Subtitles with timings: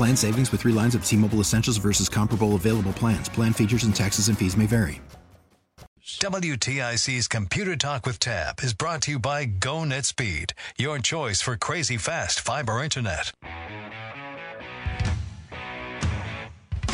[0.00, 3.28] Plan savings with three lines of T Mobile Essentials versus comparable available plans.
[3.28, 5.02] Plan features and taxes and fees may vary.
[6.22, 11.98] WTIC's Computer Talk with Tab is brought to you by GoNetspeed, your choice for crazy
[11.98, 13.32] fast fiber internet.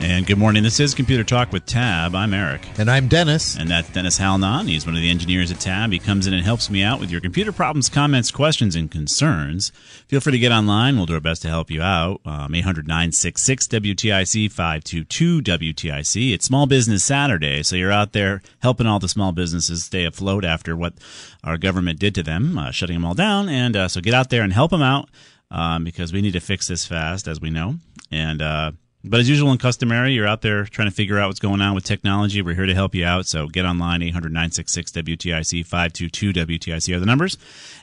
[0.00, 0.62] And good morning.
[0.62, 2.14] This is Computer Talk with Tab.
[2.14, 2.68] I'm Eric.
[2.78, 3.56] And I'm Dennis.
[3.56, 4.68] And that's Dennis Halnon.
[4.68, 5.90] He's one of the engineers at Tab.
[5.90, 9.72] He comes in and helps me out with your computer problems, comments, questions, and concerns.
[10.06, 10.96] Feel free to get online.
[10.96, 12.20] We'll do our best to help you out.
[12.24, 16.32] Um, 800 966 WTIC 522 WTIC.
[16.32, 20.44] It's Small Business Saturday, so you're out there helping all the small businesses stay afloat
[20.44, 20.94] after what
[21.42, 23.48] our government did to them, uh, shutting them all down.
[23.48, 25.08] And uh, so get out there and help them out
[25.50, 27.74] um, because we need to fix this fast, as we know.
[28.12, 28.72] And, uh,
[29.04, 31.74] but as usual and customary, you're out there trying to figure out what's going on
[31.74, 32.42] with technology.
[32.42, 33.26] We're here to help you out.
[33.26, 37.38] So get online, 800 966 WTIC, 522 WTIC are the numbers.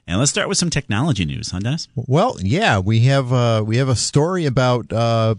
[0.08, 1.87] And let's start with some technology news, huh, Dennis?
[1.95, 5.36] Well, yeah, we have uh, we have a story about uh,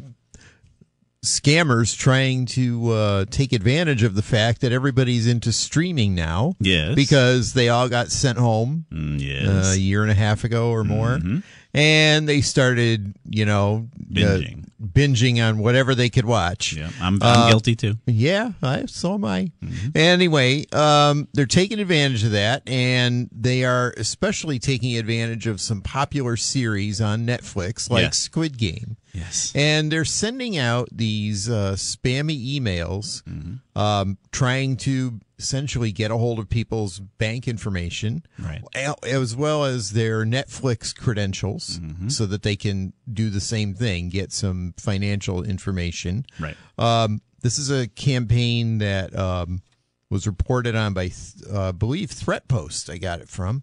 [1.25, 6.55] scammers trying to uh, take advantage of the fact that everybody's into streaming now.
[6.61, 6.95] Yes.
[6.95, 9.75] Because they all got sent home Mm, uh, yes.
[9.75, 11.19] a year and a half ago or more.
[11.19, 11.43] Mhm.
[11.75, 14.63] And they started, you know, Binging.
[14.63, 16.75] Uh, binging on whatever they could watch.
[16.75, 17.97] Yeah, I'm, I'm Uh, guilty too.
[18.07, 19.51] Yeah, I, so am I.
[19.63, 19.89] Mm-hmm.
[19.97, 25.81] Anyway, um, they're taking advantage of that, and they are especially taking advantage of some
[25.83, 28.19] popular series on Netflix, like Yes.
[28.19, 28.97] Squid Game.
[29.13, 29.53] Yes.
[29.55, 33.79] And they're sending out these uh, spammy emails, Mm-hmm.
[33.79, 38.63] um, trying to essentially get a hold of people's bank information, Right.
[39.05, 42.09] as well as their Netflix credentials, Mm-hmm.
[42.09, 46.25] so that they can do the same thing, get some financial information.
[46.41, 46.57] Right.
[46.79, 49.61] Um, this is a campaign that um,
[50.09, 51.11] was reported on by,
[51.53, 52.89] uh, I believe, Threatpost.
[52.91, 53.63] I got it from.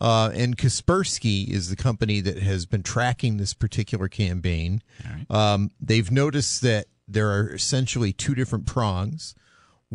[0.00, 4.82] Uh, and Kaspersky is the company that has been tracking this particular campaign.
[5.30, 9.34] Um, they've noticed that there are essentially two different prongs.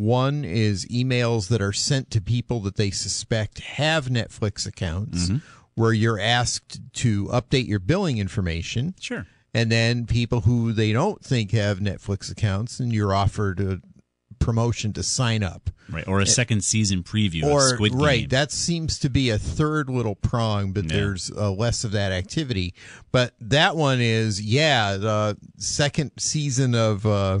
[0.00, 5.30] One is emails that are sent to people that they suspect have Netflix accounts,
[5.74, 9.26] where you're asked to update your billing information Sure.
[9.52, 13.80] and then people who they don't think have Netflix accounts, and you're offered a
[14.38, 15.68] promotion to sign up.
[15.90, 16.06] Right.
[16.08, 18.00] Or a second season preview Or of Squid Game.
[18.00, 20.96] right, that seems to be a third little prong, but Yeah.
[20.96, 22.72] there's uh, less of that activity.
[23.12, 27.40] But that one is, yeah, the second season of uh,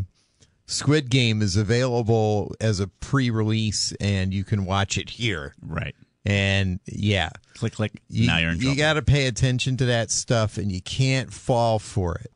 [0.70, 5.54] Squid Game is available as a pre-release, and you can watch it here.
[5.60, 5.94] right.
[6.26, 7.92] And yeah, Click, click.
[8.10, 8.70] you, now you're in trouble.
[8.72, 12.30] you got to pay attention to that stuff, and you can't fall for it.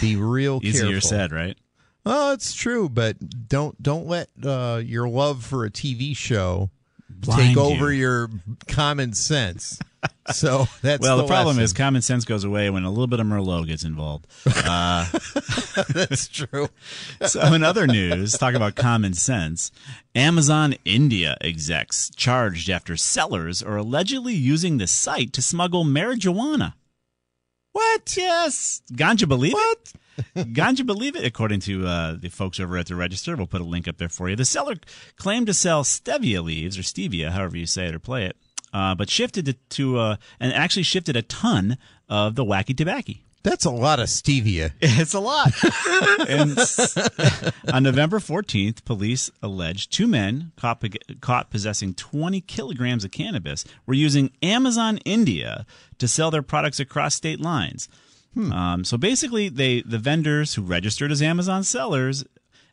[0.00, 1.08] Be real Easier careful.
[1.10, 1.56] said, right?
[2.06, 3.16] Oh, it's true, but
[3.48, 6.70] don't don't let uh, your love for a TV show
[7.10, 7.62] Blind take you.
[7.62, 8.30] over your
[8.66, 9.78] common sense.
[10.32, 11.62] So that's Well, the, problem lesson.
[11.64, 14.26] is common sense goes away when a little bit of Merlot gets involved.
[14.46, 15.06] Uh,
[15.88, 16.68] that's true.
[17.26, 19.70] so, in other news, talk about common sense.
[20.14, 26.74] Amazon India execs charged after sellers are allegedly using the site to smuggle marijuana.
[27.72, 28.14] What?
[28.16, 28.82] Yes.
[28.92, 29.92] Ganja believe it?
[30.52, 31.24] Ganja believe it?
[31.24, 34.08] According to uh, the folks over at the register, we'll put a link up there
[34.08, 34.36] for you.
[34.36, 34.74] The seller
[35.16, 38.36] claimed to sell stevia leaves or stevia, however you say it or play it,
[38.72, 41.78] uh, but shifted to, to uh, and actually shifted a ton
[42.08, 43.14] of the wacky tobacco.
[43.44, 44.72] That's a lot of stevia.
[44.80, 45.52] It's a lot.
[46.28, 46.58] and
[47.72, 50.84] on November 14th, police alleged two men caught,
[51.20, 55.64] caught possessing 20 kilograms of cannabis were using Amazon India
[55.98, 57.88] to sell their products across state lines.
[58.36, 62.24] Um, so basically, they the vendors who registered as Amazon sellers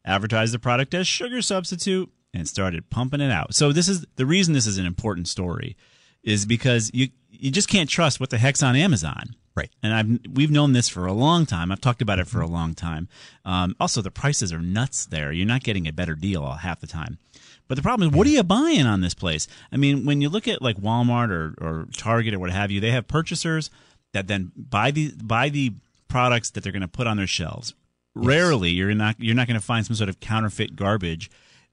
[0.04, 3.56] advertised the product as sugar substitute, and started pumping it out.
[3.56, 5.76] So this is the reason this is an important story,
[6.24, 9.36] is because you you just can't trust what the heck's on Amazon.
[9.56, 9.70] Right.
[9.82, 11.72] And I've we've known this for a long time.
[11.72, 13.08] I've talked about it for a long time.
[13.46, 15.32] Um, also, the prices are nuts there.
[15.32, 17.20] You're not getting a better deal half the time.
[17.68, 19.48] But the problem is, what are you buying on this place?
[19.72, 22.82] I mean, when you look at like Walmart or, or Target or what have you,
[22.82, 23.72] they have purchasers
[24.12, 25.74] that then buy the buy the
[26.10, 27.74] products that they're going to put on their shelves.
[28.14, 31.32] Rarely you're not you're not going to find some sort of counterfeit garbage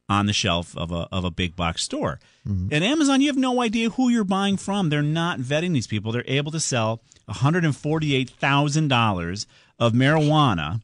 [0.09, 2.21] on the shelf of a of a big box store.
[2.73, 4.91] At Amazon, you have no idea who you're buying from.
[4.91, 6.11] They're not vetting these people.
[6.11, 9.47] They're able to sell one hundred and forty eight thousand dollars
[9.79, 10.83] of marijuana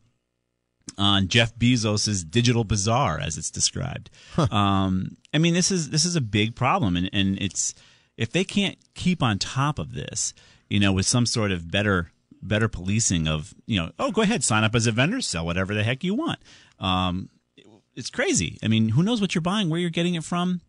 [0.97, 4.11] on Jeff Bezos's digital bazaar, as it's described.
[4.51, 7.75] Um, I mean, this is this is a big problem, and, and it's
[8.17, 10.33] if they can't keep on top of this,
[10.71, 14.45] you know, with some sort of better better policing of you know, oh, go ahead,
[14.45, 16.39] sign up as a vendor, sell whatever the heck you want.
[16.79, 17.29] Um,
[17.99, 18.57] it's crazy.
[18.63, 20.61] I mean, who knows what you're buying, where you're getting it from?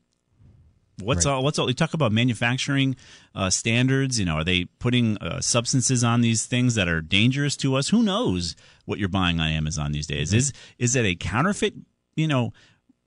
[1.01, 1.43] What's all?
[1.43, 1.69] What's all?
[1.69, 2.97] You talk about manufacturing
[3.33, 4.19] uh, standards.
[4.19, 7.87] You know, are they putting uh, substances on these things that are dangerous to us?
[7.89, 10.33] Who knows what you're buying on Amazon these days?
[10.33, 11.73] Is is it a counterfeit?
[12.17, 12.51] You know,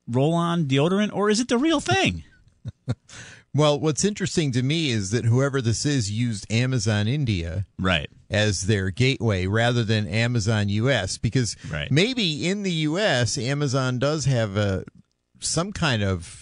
[0.09, 2.25] roll-on deodorant, or is it the real thing?
[3.55, 8.09] Well, what's interesting to me is that whoever this is used Amazon India right.
[8.33, 11.91] As their gateway rather than Amazon US because Right.
[11.91, 14.85] maybe in the US Amazon does have a
[15.39, 16.42] some kind of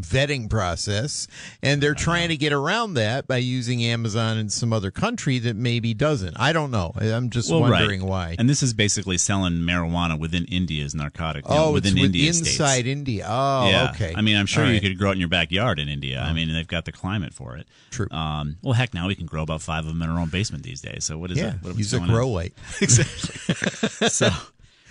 [0.00, 1.26] vetting process
[1.62, 5.56] and they're trying to get around that by using Amazon in some other country that
[5.56, 6.38] maybe doesn't.
[6.38, 6.92] I don't know.
[6.96, 8.08] I'm just Well, wondering right.
[8.08, 8.36] why.
[8.38, 11.46] And this is basically selling marijuana within India's narcotic.
[11.48, 12.88] you know, oh, within India inside states.
[12.88, 13.26] India.
[13.28, 13.90] Oh, yeah.
[13.90, 14.14] okay.
[14.16, 14.82] I mean, I'm sure All you right.
[14.82, 16.20] could grow it in your backyard in India.
[16.20, 17.66] I mean, they've got the climate for it.
[17.90, 18.08] True.
[18.10, 20.64] Um, well, heck, now we can grow about five of them in our own basement
[20.64, 21.04] these days.
[21.04, 21.62] So what is yeah, that?
[21.62, 22.54] What, use a grow light.
[22.80, 24.08] exactly.
[24.08, 24.28] so,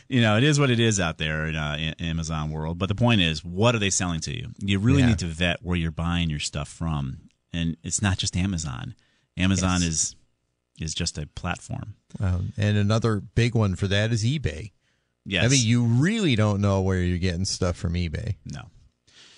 [0.10, 2.78] you know, it is what it is out there in uh, Amazon world.
[2.78, 4.50] But the point is, what are they selling to you?
[4.60, 5.08] You really Yeah.
[5.10, 8.96] need to vet where you're buying your stuff from, and it's not just Amazon.
[9.38, 9.90] Amazon Yes.
[9.90, 10.16] is
[10.80, 11.96] is just a platform.
[12.20, 14.72] Um, and another big one for that is eBay.
[15.26, 15.44] Yes.
[15.44, 18.36] I mean, you really don't know where you're getting stuff from eBay.
[18.46, 18.70] No.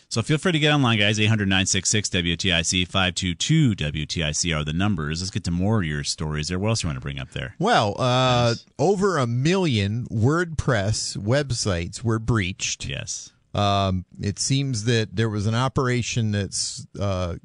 [0.09, 1.19] So feel free to get online, guys.
[1.19, 5.21] 800 966 WTIC 522 WTIC are the numbers.
[5.21, 6.57] Let's get to more of your stories there.
[6.57, 7.53] What else do you want to bring up there?
[7.59, 12.87] Well, uh, over a million WordPress websites were breached.
[12.87, 13.31] Yes.
[13.53, 17.35] Um, it seems that there was an operation that's uh,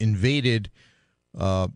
[0.00, 0.70] invaded
[1.38, 1.68] uh,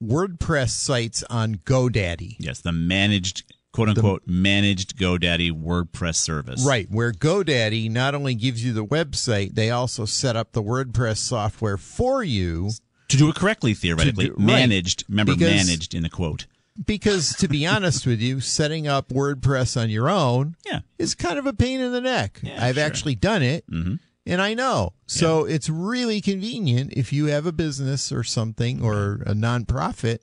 [0.00, 2.36] WordPress sites on GoDaddy.
[2.38, 2.60] Yes.
[2.60, 6.64] The managed, quote unquote, managed GoDaddy WordPress service.
[6.64, 11.18] Right, where GoDaddy not only gives you the website, they also set up the WordPress
[11.18, 12.70] software for you.
[13.08, 14.26] To do it correctly, theoretically.
[14.26, 14.40] do- right.
[14.40, 15.04] managed.
[15.08, 16.46] Remember, Because- managed in the quote.
[16.86, 20.80] Because to be honest with you, setting up WordPress on your own Yeah.
[20.98, 22.40] is kind of a pain in the neck.
[22.42, 22.84] Yeah, I've sure.
[22.84, 23.96] actually done it, mm-hmm.
[24.26, 24.92] And I know.
[25.06, 30.18] So it's really convenient if you have a business or something or a nonprofit,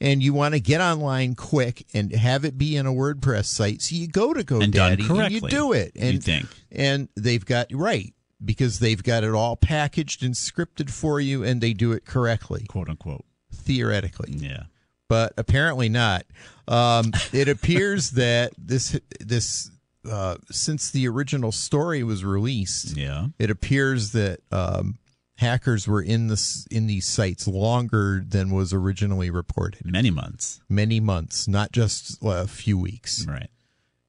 [0.00, 3.82] and you want to get online quick and have it be in a WordPress site.
[3.82, 6.46] So you go to And done GoDaddy and, correctly, you do it, and you'd think.
[6.70, 8.12] and they've got right
[8.44, 12.64] because they've got it all packaged and scripted for you, and they do it correctly
[12.68, 13.24] Quote unquote.
[13.52, 14.64] theoretically Yeah.
[15.08, 16.24] but apparently not.
[16.66, 19.70] Um, it appears that this this
[20.08, 23.28] uh, since the original story was released, Yeah.
[23.38, 24.98] it appears that um,
[25.36, 29.84] hackers were in this in these sites longer than was originally reported.
[29.90, 30.60] Many months.
[30.68, 33.24] Many months, not just a few weeks.
[33.26, 33.48] Right.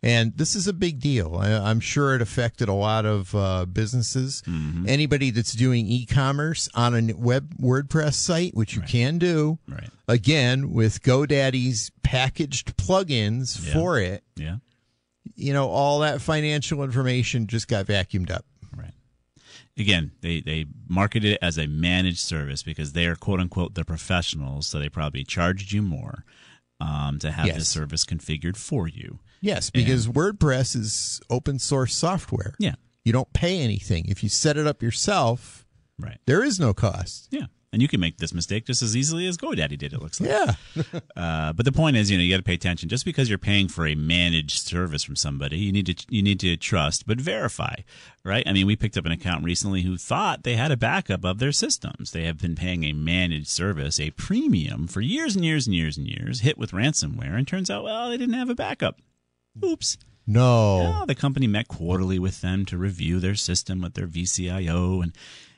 [0.05, 1.37] And this is a big deal.
[1.39, 4.41] I, I'm sure it affected a lot of uh, businesses.
[4.45, 4.85] Mm-hmm.
[4.89, 9.89] Anybody that's doing e-commerce on a web WordPress site, which you can do, Right.
[10.09, 13.73] again with GoDaddy's packaged plugins Yeah.
[13.73, 14.57] for it, Yeah.
[15.35, 18.45] You know, all that financial information just got vacuumed up.
[18.75, 18.93] Right.
[19.77, 23.85] Again, they, they market it as a managed service because they are quote unquote the
[23.85, 26.23] professionals, so they probably charged you more
[26.79, 27.67] um, to have the Yes.
[27.69, 29.19] service configured for you.
[29.41, 32.53] Yes, because WordPress is open source software.
[32.59, 32.75] Yeah.
[33.03, 34.05] You don't pay anything.
[34.07, 35.65] If you set it up yourself,
[35.99, 36.19] Right.
[36.25, 37.27] there is no cost.
[37.31, 37.47] Yeah.
[37.73, 40.29] And you can make this mistake just as easily as GoDaddy did, it looks like.
[40.29, 40.53] Yeah.
[41.15, 42.89] Uh, but the point is, you know, you got to pay attention.
[42.89, 46.39] Just because you're paying for a managed service from somebody, you need to you need
[46.39, 47.75] to trust, but verify,
[48.23, 48.43] right?
[48.45, 51.39] I mean, we picked up an account recently who thought they had a backup of
[51.39, 52.11] their systems.
[52.11, 55.97] They have been paying a managed service, a premium, for years and years and years
[55.97, 58.99] and years, hit with ransomware, and turns out, well, they didn't have a backup.
[59.63, 59.97] Oops.
[60.25, 60.77] No.
[60.77, 65.03] Well, the company met quarterly with them to review their system with their VCIO.
[65.03, 65.13] And,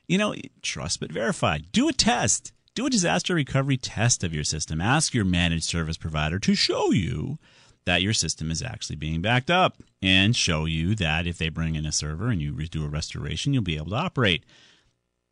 [0.08, 1.60] you know, trust but verify.
[1.72, 2.52] Do a test.
[2.74, 4.82] Do a disaster recovery test of your system.
[4.82, 7.38] Ask your managed service provider to show you
[7.86, 11.76] that your system is actually being backed up and show you that if they bring
[11.76, 14.44] in a server and you do a restoration, you'll be able to operate.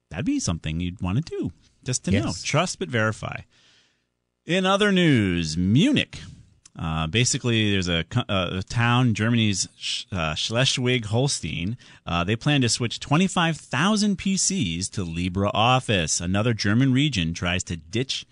[0.09, 1.51] That'd be something you'd want to do
[1.83, 2.23] just to Yes.
[2.23, 2.33] know.
[2.43, 3.41] Trust but verify.
[4.45, 6.19] In other news, Munich.
[6.77, 9.67] Uh, basically, there's a, uh, a town, Germany's
[10.11, 11.77] uh, Schleswig-Holstein.
[12.05, 16.19] Uh, they plan to switch 25,000 PCs to LibreOffice.
[16.19, 18.25] Another German region tries to ditch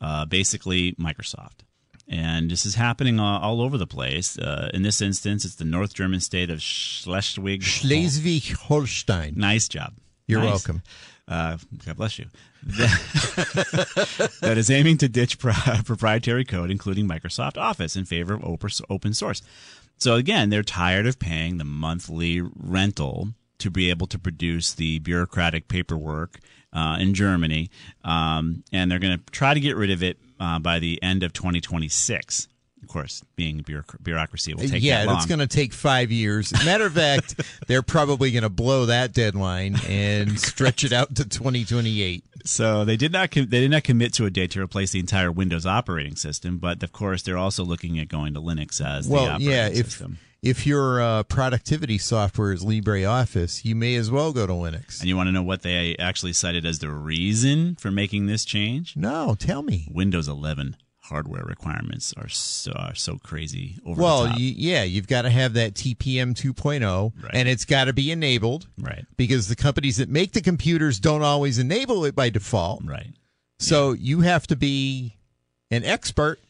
[0.00, 1.60] uh, basically Microsoft.
[2.06, 4.36] And this is happening all, all over the place.
[4.38, 7.62] Uh, in this instance, it's the North German state of Schleswig.
[7.62, 9.34] Schleswig Holstein.
[9.36, 9.94] Nice job.
[10.26, 10.50] You're Nice.
[10.50, 10.82] welcome.
[11.30, 11.56] Uh,
[11.86, 12.26] God bless you.
[12.64, 15.52] That, that is aiming to ditch pro-
[15.84, 18.42] proprietary code, including Microsoft Office, in favor of
[18.90, 19.40] open source.
[19.96, 24.98] So again, they're tired of paying the monthly rental to be able to produce the
[24.98, 26.40] bureaucratic paperwork
[26.72, 27.70] uh, in Germany,
[28.04, 31.22] um, and they're going to try to get rid of it uh, by the end
[31.22, 32.48] of 2026.
[32.90, 35.16] Of course, being bureauc- bureaucracy will take yeah, that long.
[35.18, 36.52] it's going to take five years.
[36.64, 41.24] Matter of fact, they're probably going to blow that deadline and stretch it out to
[41.24, 42.24] 2028.
[42.44, 44.98] So they did not com- they did not commit to a date to replace the
[44.98, 49.06] entire Windows operating system, but of course they're also looking at going to Linux as
[49.06, 50.18] the Well, operating yeah, if system.
[50.42, 54.98] if your uh, productivity software is LibreOffice, you may as well go to Linux.
[54.98, 58.44] And you want to know what they actually cited as the reason for making this
[58.44, 58.96] change?
[58.96, 59.86] No, tell me.
[59.92, 60.74] Windows 11
[61.10, 65.52] hardware requirements are so, are so crazy over Well, y yeah, you've got to have
[65.54, 67.30] that TPM 2.0, Right.
[67.34, 71.22] and it's got to be enabled right, because the companies that make the computers don't
[71.22, 72.82] always enable it by default.
[72.84, 73.12] right.
[73.58, 75.16] So you have to be
[75.70, 76.40] an expert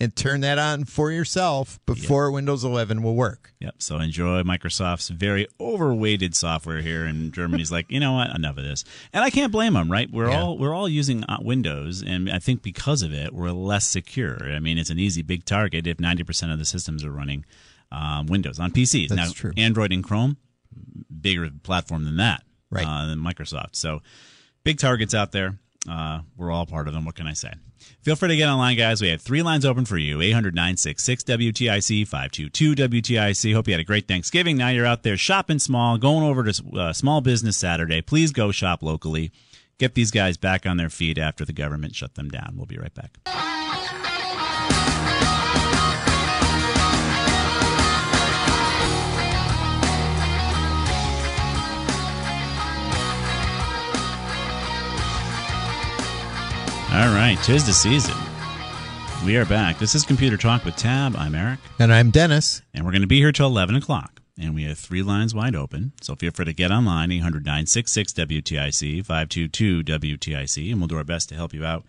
[0.00, 3.52] and turn that on for yourself before Windows 11 will work.
[3.58, 3.74] Yep.
[3.78, 8.64] So enjoy Microsoft's very overweighted software here, and Germany's like, you know what, enough of
[8.64, 8.84] this.
[9.12, 10.08] And I can't blame them, right?
[10.10, 10.40] We're Yeah.
[10.42, 14.38] all we're all using uh, Windows, and I think because of it, we're less secure.
[14.52, 17.44] I mean, it's an easy big target if ninety percent of the systems are running
[17.90, 19.08] um, Windows on PCs.
[19.08, 19.52] That's now, true.
[19.56, 20.36] Android and Chrome,
[21.20, 22.86] bigger platform than that, Right.
[22.86, 23.74] Uh, than Microsoft.
[23.74, 24.02] So
[24.62, 25.58] big targets out there.
[25.88, 27.04] Uh, we're all part of them.
[27.04, 27.52] What can I say?
[28.02, 29.00] Feel free to get online, guys.
[29.00, 33.54] We have three lines open for you 800 966 WTIC 522 WTIC.
[33.54, 34.56] Hope you had a great Thanksgiving.
[34.56, 38.02] Now you're out there shopping small, going over to uh, Small Business Saturday.
[38.02, 39.30] Please go shop locally.
[39.78, 42.54] Get these guys back on their feet after the government shut them down.
[42.56, 43.47] We'll be right back.
[56.98, 58.16] All right, tis the season.
[59.24, 59.78] We are back.
[59.78, 61.14] This is Computer Talk with Tab.
[61.14, 62.62] I'm Eric, And I'm Dennis.
[62.74, 64.20] and we're going to be here till 11 o'clock.
[64.36, 65.92] And we have three lines wide open.
[66.02, 71.04] So feel free to get online, 800 966 WTIC, 522 WTIC, and we'll do our
[71.04, 71.84] best to help you out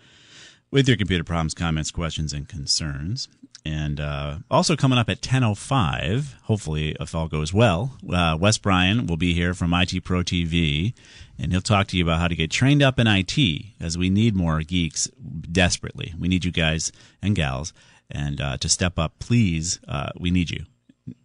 [0.69, 3.29] with your computer problems, comments, questions, and concerns.
[3.65, 9.07] And uh, also coming up at 10.05, hopefully if all goes well, uh, Wes Bryan
[9.07, 10.93] will be here from IT Pro TV,
[11.39, 13.37] and he'll talk to you about how to get trained up in IT,
[13.79, 15.07] as we need more geeks
[15.51, 16.13] desperately.
[16.19, 16.91] We need you guys
[17.21, 17.73] and gals,
[18.11, 20.65] and uh, to step up, please, uh, we need you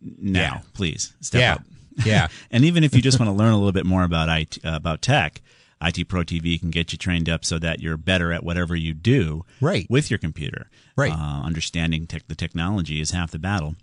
[0.00, 0.61] now, Yeah.
[0.73, 1.54] please step Yeah.
[1.54, 1.62] up.
[2.06, 2.28] Yeah.
[2.50, 4.71] and even if you just want to learn a little bit more about IT, uh,
[4.75, 5.40] about tech,
[5.83, 8.94] IT Pro TV can get you trained up so that you're better at whatever you
[8.94, 9.87] do Right.
[9.90, 10.71] with your computer.
[10.97, 11.12] Right.
[11.12, 13.76] Uh, understanding tech, the technology is half the battle,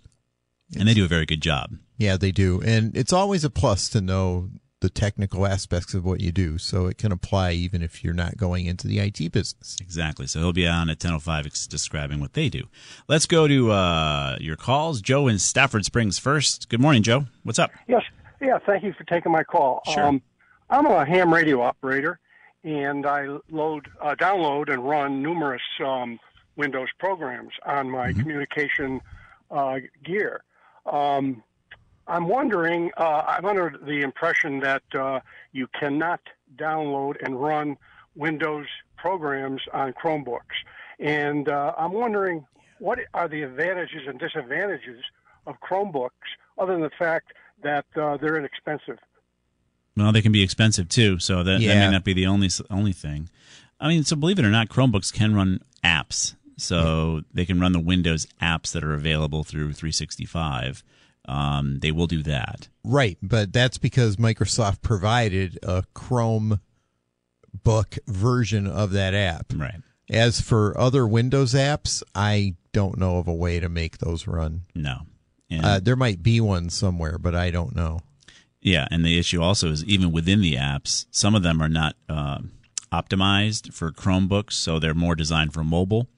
[0.76, 1.76] and they do a very good job.
[1.98, 2.60] Yeah, they do.
[2.62, 4.50] And it's always a plus to know
[4.82, 6.58] the technical aspects of what you do.
[6.58, 9.78] So it can apply even if you're not going into the IT business.
[9.80, 10.26] Exactly.
[10.26, 12.64] So he'll be on at 10.05 describing what they do.
[13.08, 15.00] Let's go to uh, your calls.
[15.00, 16.68] Joe in Stafford Springs first.
[16.68, 17.26] Good morning, Joe.
[17.44, 17.70] What's up?
[17.88, 18.02] Yes.
[18.40, 19.82] Yeah, thank you for taking my call.
[19.86, 20.02] Sure.
[20.02, 20.22] Um,
[20.68, 22.18] I'm a ham radio operator,
[22.64, 26.18] and I load, uh, download, and run numerous um,
[26.56, 29.00] Windows programs on my communication
[29.52, 30.42] uh, gear.
[30.86, 31.44] Um,
[32.06, 32.90] I'm wondering.
[32.96, 35.20] Uh, I'm under the impression that uh,
[35.52, 36.20] you cannot
[36.56, 37.76] download and run
[38.14, 38.66] Windows
[38.96, 40.40] programs on Chromebooks,
[40.98, 42.46] and uh, I'm wondering
[42.78, 45.02] what are the advantages and disadvantages
[45.46, 46.10] of Chromebooks,
[46.58, 47.32] other than the fact
[47.62, 48.98] that uh, they're inexpensive.
[49.96, 52.92] Well, they can be expensive too, so that, that may not be the only only
[52.92, 53.28] thing.
[53.80, 57.72] I mean, so believe it or not, Chromebooks can run apps, so they can run
[57.72, 60.82] the Windows apps that are available through 365.
[61.26, 62.68] Um, they will do that.
[62.84, 63.16] Right.
[63.22, 66.60] But that's because Microsoft provided a Chrome
[67.62, 69.52] book version of that app.
[69.54, 69.80] Right.
[70.10, 74.62] As for other Windows apps, I don't know of a way to make those run.
[74.74, 75.02] No.
[75.50, 78.00] And, Uh, there might be one somewhere, but I don't know.
[78.60, 81.96] yeah, and the issue also is even within the apps, some of them are not
[82.08, 82.52] um
[82.92, 86.08] optimized for Chromebooks, so they're more designed for mobile,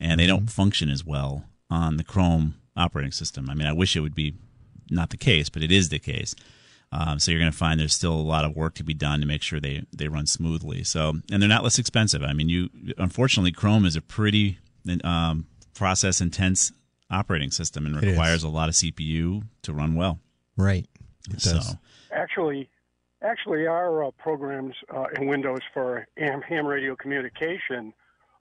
[0.00, 3.48] and they don't function as well on the Chrome operating system.
[3.50, 4.34] I mean, I wish it would be
[4.94, 6.34] not the case, but it is the case.
[6.92, 9.20] Um, so you're going to find there's still a lot of work to be done
[9.20, 10.84] to make sure they they run smoothly.
[10.84, 12.22] So and they're not less expensive.
[12.22, 14.58] I mean, you unfortunately Chrome is a pretty
[15.02, 16.72] um, process intense
[17.10, 20.20] operating system and requires a lot of CPU to run well.
[20.56, 20.86] Right.
[21.30, 21.70] It does.
[21.70, 21.78] So
[22.12, 22.70] Actually,
[23.22, 27.92] actually, our uh, programs uh, in Windows for ham, ham radio communication,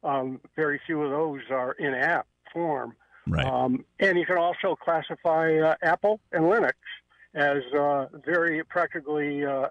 [0.03, 2.93] um, very few of those are in app form.
[3.27, 3.45] Right.
[3.45, 6.73] Um, and you can also classify uh, Apple and Linux
[7.33, 9.67] as uh, very practically uh,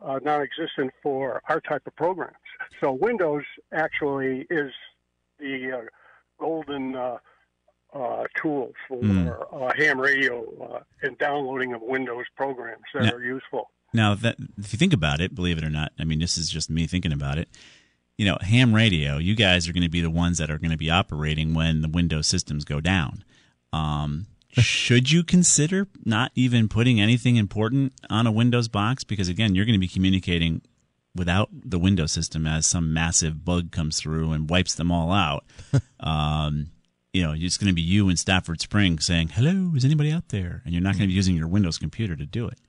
[0.00, 2.36] uh, non-existent for our type of programs.
[2.80, 4.72] So Windows actually is
[5.38, 5.80] the uh,
[6.40, 7.18] golden uh,
[7.94, 9.28] uh, tool for Mm.
[9.52, 13.70] uh, ham radio uh, and downloading of Windows programs that Now- are useful.
[13.94, 16.48] Now, that, if you think about it, believe it or not, I mean, this is
[16.48, 17.48] just me thinking about it.
[18.22, 20.70] You know, ham radio, you guys are going to be the ones that are going
[20.70, 23.24] to be operating when the Windows systems go down.
[23.72, 29.02] Um, should you consider not even putting anything important on a Windows box?
[29.02, 30.62] Because again, you're going to be communicating
[31.16, 35.44] without the Windows system as some massive bug comes through and wipes them all out.
[35.98, 36.70] um,
[37.12, 40.28] you know, it's going to be you in Stafford Springs saying, "Hello, is anybody out
[40.28, 42.60] there?" And you're not going to be using your Windows computer to do it.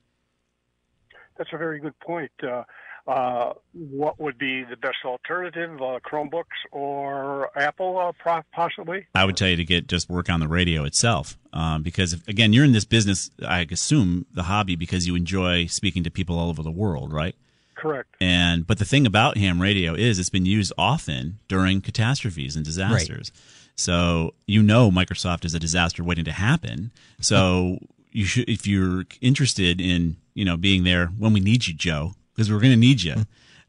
[1.38, 2.32] That's a very good point.
[2.42, 2.64] Uh,
[3.06, 5.82] uh, what would be the best alternative?
[5.82, 9.08] Uh, Chromebooks or Apple, uh, pro- possibly?
[9.14, 12.28] I would tell you to get just work on the radio itself, um, because if,
[12.28, 13.30] again, you're in this business.
[13.46, 17.36] I assume the hobby because you enjoy speaking to people all over the world, right?
[17.76, 18.16] Correct.
[18.22, 22.64] And but the thing about ham radio is it's been used often during catastrophes and
[22.64, 23.32] disasters.
[23.76, 26.92] So you know Microsoft is a disaster waiting to happen.
[27.20, 27.80] So
[28.12, 32.14] you should, if you're interested in you know being there when we need you, Joe,
[32.34, 33.16] because we're going to need you.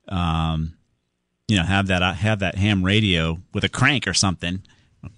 [0.09, 0.75] Um,
[1.49, 4.63] you know, have that have that ham radio with a crank or something.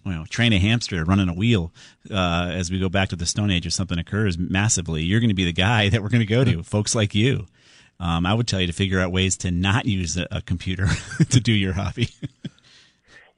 [0.05, 1.73] You know, train a hamster running a wheel
[2.11, 3.67] uh, as we go back to the Stone Age.
[3.67, 6.45] If something occurs massively, you're going to be the guy that we're going to go
[6.45, 6.63] to.
[6.63, 7.47] Folks like you.
[7.99, 10.89] Um, I would tell you to figure out ways to not use a, a computer
[11.31, 12.11] to do your hobby.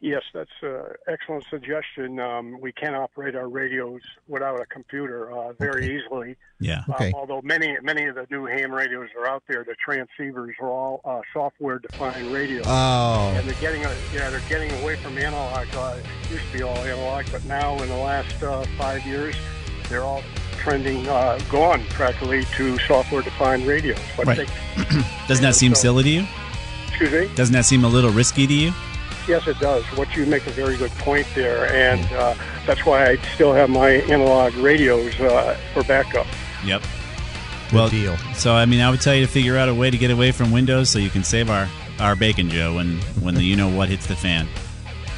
[0.00, 2.20] Yes, that's an excellent suggestion.
[2.20, 6.36] Um, we can operate our radios without a computer uh, very easily.
[6.60, 6.82] yeah.
[6.88, 10.70] Uh, although many many of the new ham radios are out there, the transceivers are
[10.70, 12.64] all uh, software-defined radios.
[12.68, 15.66] Oh, and they're getting, uh, yeah, they're getting away from analog.
[15.74, 19.34] Uh, it used to be all analog, but now in the last uh, five years,
[19.88, 20.22] they're all
[20.58, 23.98] trending, uh, gone practically to software-defined radios.
[24.16, 24.36] But Right.
[24.76, 24.84] they,
[25.26, 26.26] Doesn't that seem So- silly to you?
[26.86, 27.34] excuse me.
[27.34, 28.72] Doesn't that seem a little risky to you?
[29.28, 29.84] Yes, it does.
[29.96, 32.34] What you make a very good point there, and uh,
[32.66, 36.26] that's why I still have my analog radios uh, for backup.
[36.64, 36.82] Yep.
[37.70, 38.16] good Well, deal.
[38.34, 40.32] So I mean, I would tell you to figure out a way to get away
[40.32, 41.68] from Windows so you can save our
[42.00, 44.48] our bacon, Joe, when when the you know what hits the fan.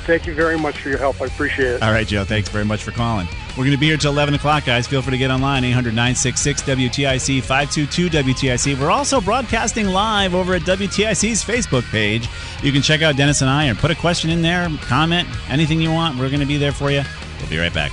[0.06, 1.20] Thank you very much for your help.
[1.20, 1.82] I appreciate it.
[1.82, 2.24] All right, Joe.
[2.24, 3.28] Thanks very much for calling.
[3.50, 4.86] We're going to be here till 11 o'clock, guys.
[4.86, 8.80] Feel free to get online, 800 966 WTIC 522 WTIC.
[8.80, 12.28] We're also broadcasting live over at WTIC's Facebook page.
[12.62, 15.80] You can check out Dennis and I and put a question in there, comment, anything
[15.80, 16.18] you want.
[16.18, 17.02] We're going to be there for you.
[17.40, 17.92] We'll be right back.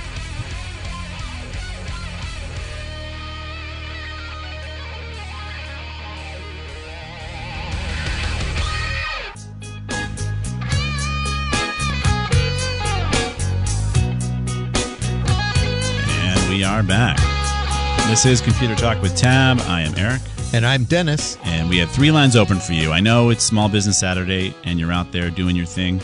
[18.18, 19.60] This is Computer Talk with Tab.
[19.60, 20.20] I am Eric.
[20.52, 21.38] And I'm Dennis.
[21.44, 22.90] And we have three lines open for you.
[22.90, 26.00] I know it's Small Business Saturday and you're out there doing your thing,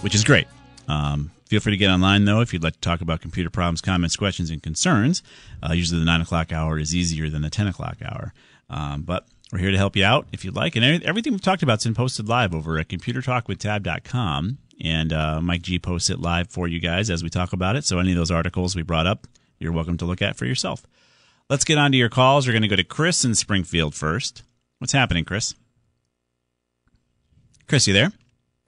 [0.00, 0.46] which is great.
[0.88, 3.82] Um, feel free to get online, though, if you'd like to talk about computer problems,
[3.82, 5.22] comments, questions, and concerns.
[5.62, 8.32] Uh, usually the 9 o'clock hour is easier than the 10 o'clock hour.
[8.70, 10.76] Um, but we're here to help you out if you'd like.
[10.76, 14.56] And everything we've talked about has been posted live over at computertalkwithtab.com.
[14.82, 17.84] And uh, Mike G posts it live for you guys as we talk about it.
[17.84, 19.26] So any of those articles we brought up,
[19.58, 20.86] you're welcome to look at for yourself.
[21.50, 22.46] Let's get on to your calls.
[22.46, 24.44] We're going to go to Chris in Springfield first.
[24.78, 25.54] What's happening, Chris?
[27.66, 28.12] Chris, you there?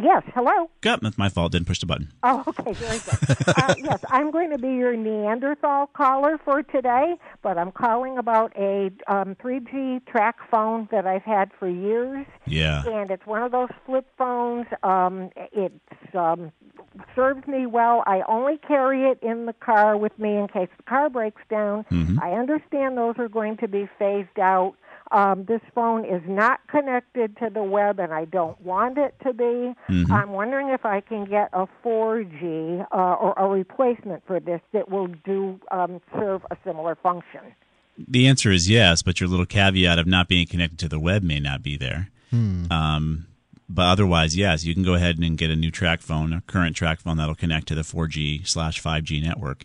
[0.03, 0.69] Yes, hello.
[0.81, 0.99] Good.
[1.01, 1.53] That's my fault.
[1.53, 2.13] Didn't push the button.
[2.25, 3.37] Oh, okay, very good.
[3.57, 8.53] uh, yes, I'm going to be your Neanderthal caller for today, but I'm calling about
[8.57, 12.83] a um, 3G track phone that I've had for years, Yeah.
[12.85, 14.67] and it's one of those flip phones.
[14.83, 15.73] Um, it
[16.15, 16.51] um,
[17.15, 18.03] serves me well.
[18.07, 21.85] I only carry it in the car with me in case the car breaks down.
[22.23, 24.75] I understand those are going to be phased out.
[25.11, 29.35] Um, this phone is not connected to the web, and I don't want it to
[29.35, 29.75] be.
[30.11, 34.89] I'm wondering if I can get a 4G uh, or a replacement for this that
[34.91, 37.41] will do um, serve a similar function.
[37.99, 41.23] The answer is yes, but your little caveat of not being connected to the web
[41.23, 42.09] may not be there.
[42.71, 43.27] Um,
[43.69, 47.17] but otherwise, yes, you can go ahead and get a new TracFone, a current TracFone
[47.17, 49.65] that'll connect to the 4G slash 5G network.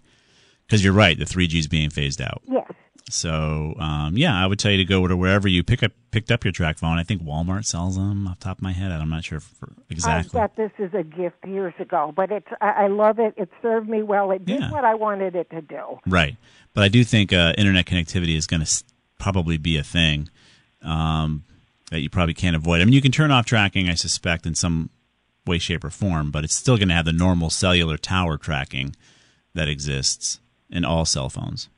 [0.65, 2.41] Because you're right, the 3G is being phased out.
[2.45, 2.71] Yes.
[3.09, 6.29] So um, yeah, I would tell you to go to wherever you pick up picked
[6.29, 6.97] up your TracFone.
[6.97, 8.91] I think Walmart sells them off the top of my head.
[8.91, 10.37] I'm not sure for exactly.
[10.37, 13.33] I got this as a gift years ago, but it's I, I love it.
[13.37, 14.31] It served me well.
[14.31, 14.71] It did Yeah.
[14.71, 15.99] what I wanted it to do.
[16.05, 16.35] Right,
[16.73, 18.83] but I do think uh, internet connectivity is going to
[19.19, 20.27] probably be a thing
[20.81, 21.45] um,
[21.91, 22.81] that you probably can't avoid.
[22.81, 24.89] I mean, you can turn off tracking, I suspect, in some
[25.45, 28.95] way, shape, or form, but it's still going to have the normal cellular tower tracking
[29.53, 31.69] that exists in all cell phones.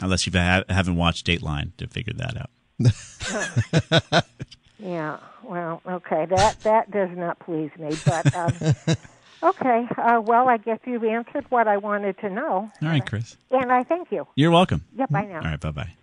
[0.00, 4.24] Unless you ha- haven't watched Dateline to figure that out.
[4.78, 5.18] Yeah.
[5.42, 6.26] Well, okay.
[6.26, 8.52] That that does not please me, but um,
[9.42, 9.86] okay.
[9.96, 13.36] Uh, well, I guess you've answered what I wanted to know, All right, Chris.
[13.50, 14.26] and I thank you.
[14.34, 14.84] You're welcome.
[14.98, 15.36] Yep, I know.
[15.36, 15.94] All right, bye bye.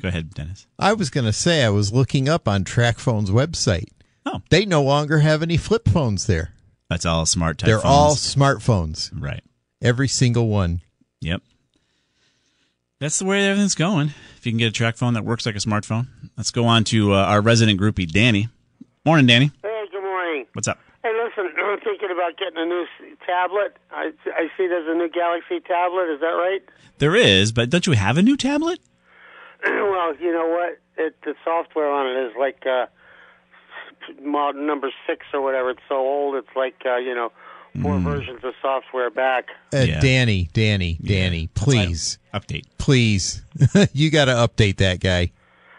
[0.00, 0.66] Go ahead, Dennis.
[0.78, 3.88] I was going to say I was looking up on TracFone's website.
[4.24, 4.42] Oh.
[4.50, 6.52] They no longer have any flip phones there.
[6.88, 7.84] That's all smart type They're phones.
[7.84, 9.10] all smartphones.
[9.20, 9.42] right.
[9.82, 10.80] Every single one.
[11.20, 11.42] Yep.
[13.00, 14.12] That's the way everything's going.
[14.38, 16.08] If you can get a TracFone that works like a smartphone.
[16.36, 18.48] Let's go on to uh, our resident groupie, Danny.
[19.04, 19.50] Morning, Danny.
[19.62, 20.46] Hey, good morning.
[20.52, 20.78] What's up?
[21.02, 22.86] Hey, listen, I'm thinking about getting a new
[23.26, 23.76] tablet.
[23.92, 26.12] I, I see there's a new Galaxy tablet.
[26.12, 26.62] Is that right?
[26.98, 28.80] There is, but don't you have a new tablet?
[30.08, 30.78] Well, you know what?
[30.96, 32.86] It, the software on it is like uh,
[34.22, 35.70] model number six or whatever.
[35.70, 36.34] It's so old.
[36.36, 37.32] It's like uh, you know
[37.82, 39.48] four versions of software back.
[39.72, 40.00] Uh, Yeah.
[40.00, 42.64] Danny, Danny, Danny, please, Update.
[42.78, 43.42] please.
[43.92, 45.30] you got to update that guy.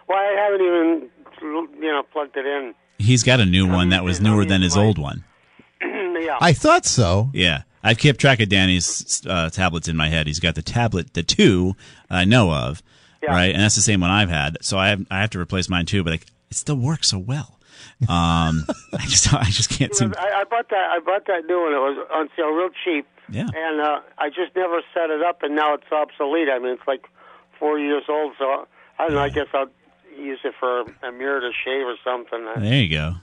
[0.07, 2.73] Well, I haven't even you know plugged it in.
[2.97, 5.23] He's got a new one that was newer than his old one.
[5.81, 6.37] yeah.
[6.41, 7.29] I thought so.
[7.33, 7.63] Yeah.
[7.81, 10.27] I've kept track of Danny's uh, tablets in my head.
[10.27, 11.75] He's got the tablet, the two
[12.09, 12.83] I know of,
[13.21, 13.31] Yeah.
[13.31, 13.53] right?
[13.53, 14.57] And that's the same one I've had.
[14.63, 17.17] So I have, I have to replace mine too, but like, it still works so
[17.19, 17.59] well.
[18.07, 20.09] Um, I just I just can't You seem.
[20.11, 20.89] know, I, I bought that.
[20.91, 21.73] I bought that new one.
[21.73, 23.05] It was on sale, real cheap.
[23.29, 23.47] Yeah.
[23.53, 26.49] And uh, I just never set it up, and now it's obsolete.
[26.49, 27.05] I mean, it's like
[27.59, 28.33] four years old.
[28.39, 29.21] So I don't know.
[29.21, 29.69] I guess I'll
[30.17, 32.45] use it for a mirror to shave or something.
[32.63, 33.13] There you go.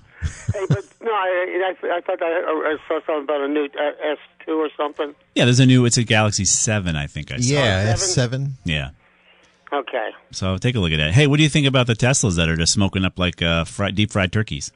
[0.54, 4.12] hey, but no, I, I, I thought I, I saw something about a new uh,
[4.12, 5.14] S two or something.
[5.34, 5.84] Yeah, there's a new.
[5.86, 7.54] It's a Galaxy Seven, I think I saw.
[7.54, 7.92] Yeah.
[7.94, 8.54] S seven.
[8.64, 8.90] Yeah.
[9.72, 10.10] Okay.
[10.30, 11.12] So take a look at that.
[11.12, 13.64] Hey, what do you think about the Teslas that are just smoking up like uh,
[13.64, 14.70] fried, deep fried turkeys?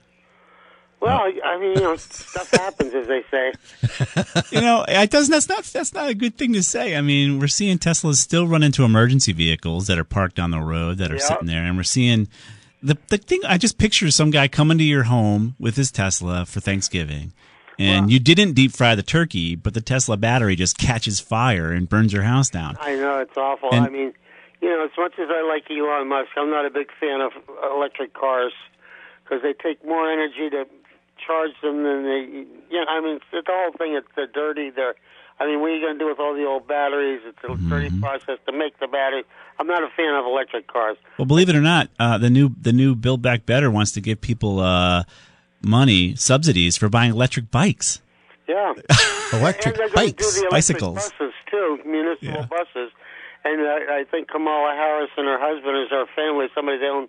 [1.00, 3.52] Well, I mean, you know, stuff happens, as they say.
[4.52, 5.30] You know, it doesn't.
[5.30, 5.64] That's not.
[5.64, 6.96] That's not a good thing to say.
[6.96, 10.58] I mean, we're seeing Teslas still run into emergency vehicles that are parked on the
[10.60, 11.20] road that are Yeah.
[11.20, 12.28] sitting there, and we're seeing
[12.82, 13.40] the the thing.
[13.46, 17.32] I just picture some guy coming to your home with his Tesla for Thanksgiving,
[17.78, 21.88] and you didn't deep fry the turkey, but the Tesla battery just catches fire and
[21.88, 22.76] burns your house down.
[22.80, 23.70] I know it's awful.
[23.72, 24.12] And- I mean,
[24.60, 27.32] you know, as much as I like Elon Musk, I'm not a big fan of
[27.74, 28.52] electric cars
[29.24, 30.66] because they take more energy to
[31.24, 32.20] charge them than they.
[32.70, 33.94] You know, I mean, it's the whole thing.
[33.94, 34.70] It's they're dirty.
[34.70, 34.94] They're.
[35.38, 37.22] I mean, what are you going to do with all the old batteries?
[37.24, 39.24] It's a dirty process to make the battery.
[39.58, 40.98] I'm not a fan of electric cars.
[41.16, 44.02] Well, believe it or not, uh, the new the new Build Back Better wants to
[44.02, 45.04] give people uh,
[45.62, 48.02] money subsidies for buying electric bikes.
[48.46, 48.74] Yeah.
[49.32, 50.36] Electric and they're going to do bikes.
[50.38, 50.94] electric bicycles.
[50.96, 52.46] buses too, municipal Yeah.
[52.46, 52.90] buses.
[53.44, 56.46] And uh, I think Kamala Harris and her husband is her family.
[56.54, 57.08] Somebody they own,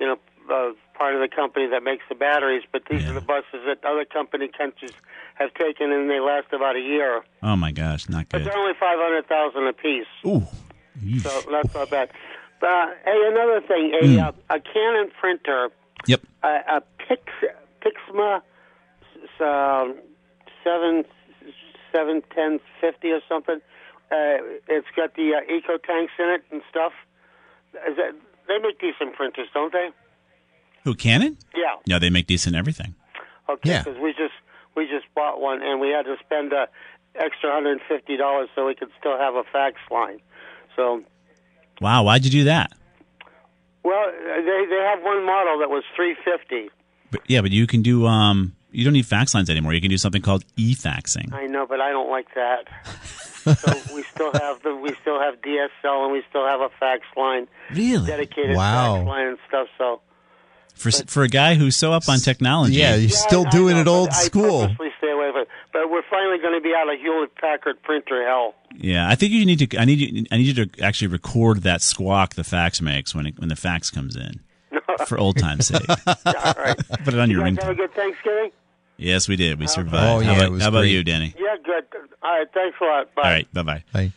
[0.00, 0.16] you know,
[0.48, 2.62] uh, part of the company that makes the batteries.
[2.72, 3.10] But these Yeah.
[3.10, 4.92] are the buses that other company countries
[5.34, 7.22] have taken, and they last about a year.
[7.42, 8.40] Oh my gosh, not good.
[8.40, 10.42] But they're only five hundred thousand apiece, Ooh.
[11.22, 12.08] so that's not bad.
[12.60, 14.18] Uh, hey, another thing, a Hmm.
[14.18, 15.70] uh, a Canon printer,
[16.06, 16.20] Yep.
[16.42, 17.22] a, a Pix
[17.84, 18.40] Pixma
[19.40, 19.94] um,
[20.64, 21.04] seven
[21.92, 23.60] seven ten fifty or something.
[24.10, 26.92] Uh, it's got the uh, eco tanks in it and stuff.
[27.88, 28.12] Is that,
[28.48, 29.90] they make decent printers, don't they?
[30.84, 31.36] Who Canon?
[31.54, 31.76] Yeah.
[31.84, 32.94] Yeah, they make decent everything.
[33.48, 33.68] Okay.
[33.70, 33.82] Yeah.
[33.82, 34.34] Because we just
[34.74, 36.66] we just bought one and we had to spend uh,
[37.14, 40.20] extra hundred and fifty dollars so we could still have a fax line.
[40.76, 41.02] So
[41.80, 42.72] Wow, why'd you do that?
[43.84, 46.70] well, they they have one model that was three fifty.
[47.10, 49.72] But, yeah, but you can do um you don't need fax lines anymore.
[49.74, 51.32] You can do something called e-faxing.
[51.32, 52.64] I know, but I don't like that.
[53.58, 57.02] so we still have the we still have DSL and we still have a fax
[57.16, 58.06] line, Really?
[58.06, 58.96] dedicated Wow.
[58.96, 59.68] fax line and stuff.
[59.78, 60.00] So
[60.74, 62.74] For for a guy who's so up on technology.
[62.74, 64.60] Yeah, you're Yeah, still I- I doing know, it but old I school.
[64.66, 65.48] purposely stay away from it.
[65.72, 68.54] But we're finally going to be out of Hewlett Packard printer hell.
[68.76, 69.78] Yeah, I think you need to.
[69.78, 70.24] I need you.
[70.30, 73.56] I need you to actually record that squawk the fax makes when it, when the
[73.56, 74.40] fax comes in,
[75.06, 75.88] for old time's sake.
[76.08, 76.76] All right.
[77.04, 77.76] Put it on your you guys have a ringtone.
[77.76, 78.50] good Thanksgiving?
[78.96, 79.60] Yes, we did.
[79.60, 80.04] We survived.
[80.04, 80.92] Oh, yeah, how about, it was how about great.
[80.92, 81.34] you, Danny?
[81.38, 81.84] Yeah, good.
[82.22, 82.46] All right.
[82.52, 83.14] Thanks a lot.
[83.14, 83.22] Bye.
[83.22, 83.84] All right, bye bye.
[83.92, 84.12] Bye.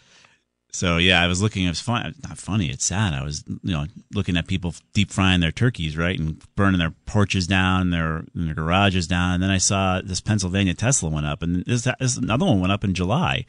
[0.73, 1.65] So yeah, I was looking.
[1.65, 2.15] It was fun.
[2.27, 2.69] Not funny.
[2.69, 3.13] It's sad.
[3.13, 6.93] I was you know looking at people deep frying their turkeys, right, and burning their
[7.05, 9.33] porches down, their and their garages down.
[9.35, 12.71] And then I saw this Pennsylvania Tesla went up, and this, this another one went
[12.71, 13.45] up in July.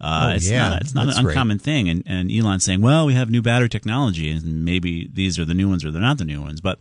[0.00, 1.30] Uh, Oh, it's yeah, not, it's not that's an right.
[1.32, 1.88] uncommon thing.
[1.88, 5.54] And, and Elon saying, well, we have new battery technology and maybe these are the
[5.54, 6.60] new ones or they're not the new ones.
[6.60, 6.78] But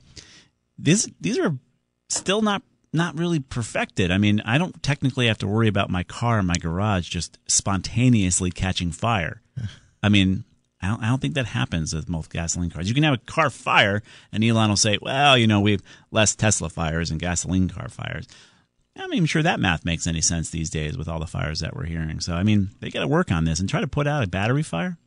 [0.78, 1.56] these, these are
[2.10, 4.12] still not, not really perfected.
[4.12, 7.38] I mean, I don't technically have to worry about my car in my garage just
[7.48, 9.42] spontaneously catching fire.
[10.04, 10.44] I mean,
[10.82, 12.88] I don't, I don't think that happens with most gasoline cars.
[12.88, 15.82] You can have a car fire, and Elon will say, well, you know, we have
[16.12, 18.28] less Tesla fires and gasoline car fires.
[18.96, 21.60] I'm not even sure that math makes any sense these days with all the fires
[21.60, 22.20] that we're hearing.
[22.22, 24.28] So, I mean, they got to work on this and try to put out a
[24.28, 24.98] battery fire.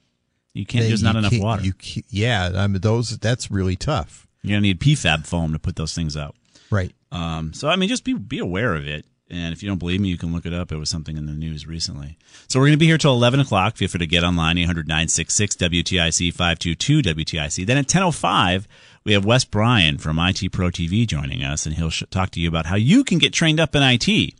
[0.54, 1.62] You can't, They- there's not enough water.
[1.64, 1.72] You,
[2.08, 3.16] yeah, I mean those.
[3.18, 4.26] That's really tough.
[4.42, 6.34] You're going to need PFAB foam to put those things out.
[6.70, 6.92] Right.
[7.10, 9.06] Um, so I mean, just be be aware of it.
[9.30, 10.72] And if you don't believe me, you can look it up.
[10.72, 12.16] It was something in the news recently.
[12.48, 13.76] So we're going to be here till 11 o'clock.
[13.76, 17.66] Feel free to get online, 800-966-WTIC, 522-WTIC.
[17.66, 18.64] Then at 10.05,
[19.08, 22.46] we have Wes Bryan from IT Pro TV joining us, and he'll talk to you
[22.46, 24.34] about how you can get trained up in IT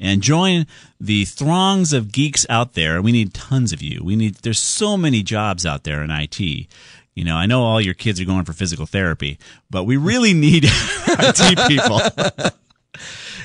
[0.00, 0.66] and join
[1.00, 3.00] the throngs of geeks out there.
[3.00, 4.02] We need tons of you.
[4.02, 6.40] We need, there's so many jobs out there in IT.
[6.40, 9.38] You know, I know all your kids are going for physical therapy,
[9.70, 12.00] but we really need IT people.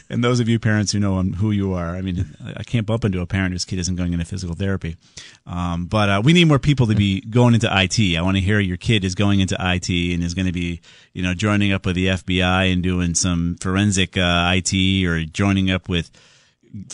[0.09, 3.05] and those of you parents who know who you are, I mean, I can't bump
[3.05, 4.97] into a parent whose kid isn't going into physical therapy.
[5.45, 8.17] Um, but uh, we need more people to be going into IT.
[8.17, 10.81] I want to hear your kid is going into IT and is going to be,
[11.13, 15.71] you know, joining up with the FBI and doing some forensic uh, IT or joining
[15.71, 16.11] up with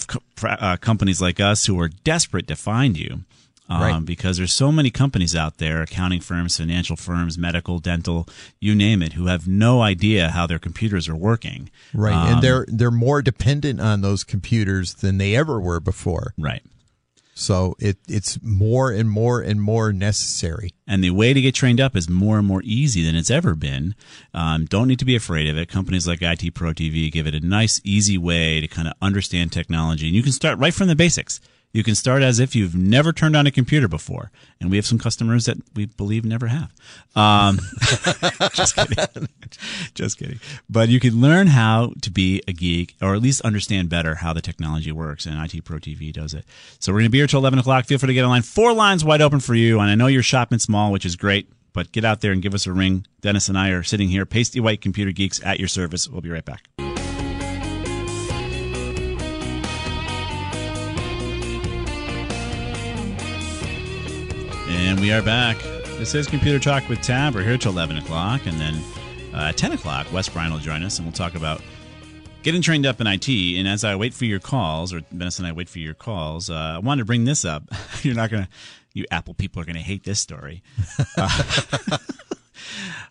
[0.08, 3.22] co- uh, companies like us who are desperate to find you.
[3.70, 4.06] Um, Right.
[4.06, 8.28] Because there's so many companies out there, accounting firms, financial firms, medical, dental,
[8.60, 11.70] you name it, who have no idea how their computers are working.
[11.94, 16.34] Right, Um, and they're they're more dependent on those computers than they ever were before.
[16.38, 16.64] Right.
[17.36, 20.74] So it it's more and more and more necessary.
[20.86, 23.56] And the way to get trained up is more and more easy than it's ever
[23.56, 23.96] been.
[24.34, 25.70] Um, don't need to be afraid of it.
[25.70, 29.54] Companies like IT Pro TV give it a nice, easy way to kind of understand
[29.54, 30.08] technology.
[30.08, 31.40] And you can start right from the basics.
[31.72, 34.32] You can start as if you've never turned on a computer before.
[34.60, 36.74] And we have some customers that we believe never have.
[37.16, 37.60] Um,
[38.54, 39.28] just kidding.
[39.94, 40.40] just kidding.
[40.68, 44.34] But you can learn how to be a geek or at least understand better how
[44.34, 45.28] the technology works.
[45.28, 46.44] And IT Pro TV does it.
[46.80, 47.86] So we're going to be here till 11 o'clock.
[47.86, 48.42] Feel free to get online.
[48.42, 49.80] Four lines wide open for you.
[49.80, 51.52] And I know you're shopping small, which is great.
[51.72, 53.06] But get out there and give us a ring.
[53.22, 56.10] Dennis and I are sitting here, pasty white computer geeks at your service.
[56.10, 56.68] We'll be right back.
[64.90, 65.62] And we are back.
[66.00, 67.36] This is Computer Talk with Tab.
[67.36, 68.48] We're here till 11 o'clock.
[68.48, 68.74] And then
[69.36, 71.62] uh, at 10 o'clock, Wes Bryan will join us and we'll talk about
[72.42, 73.30] getting trained up in IT.
[73.30, 76.50] And as I wait for your calls, or Dennis and I wait for your calls,
[76.50, 77.66] uh, I wanted to bring this up.
[78.02, 78.50] You're not going to,
[78.94, 80.64] you Apple people are going to hate this story.
[81.16, 81.98] Uh,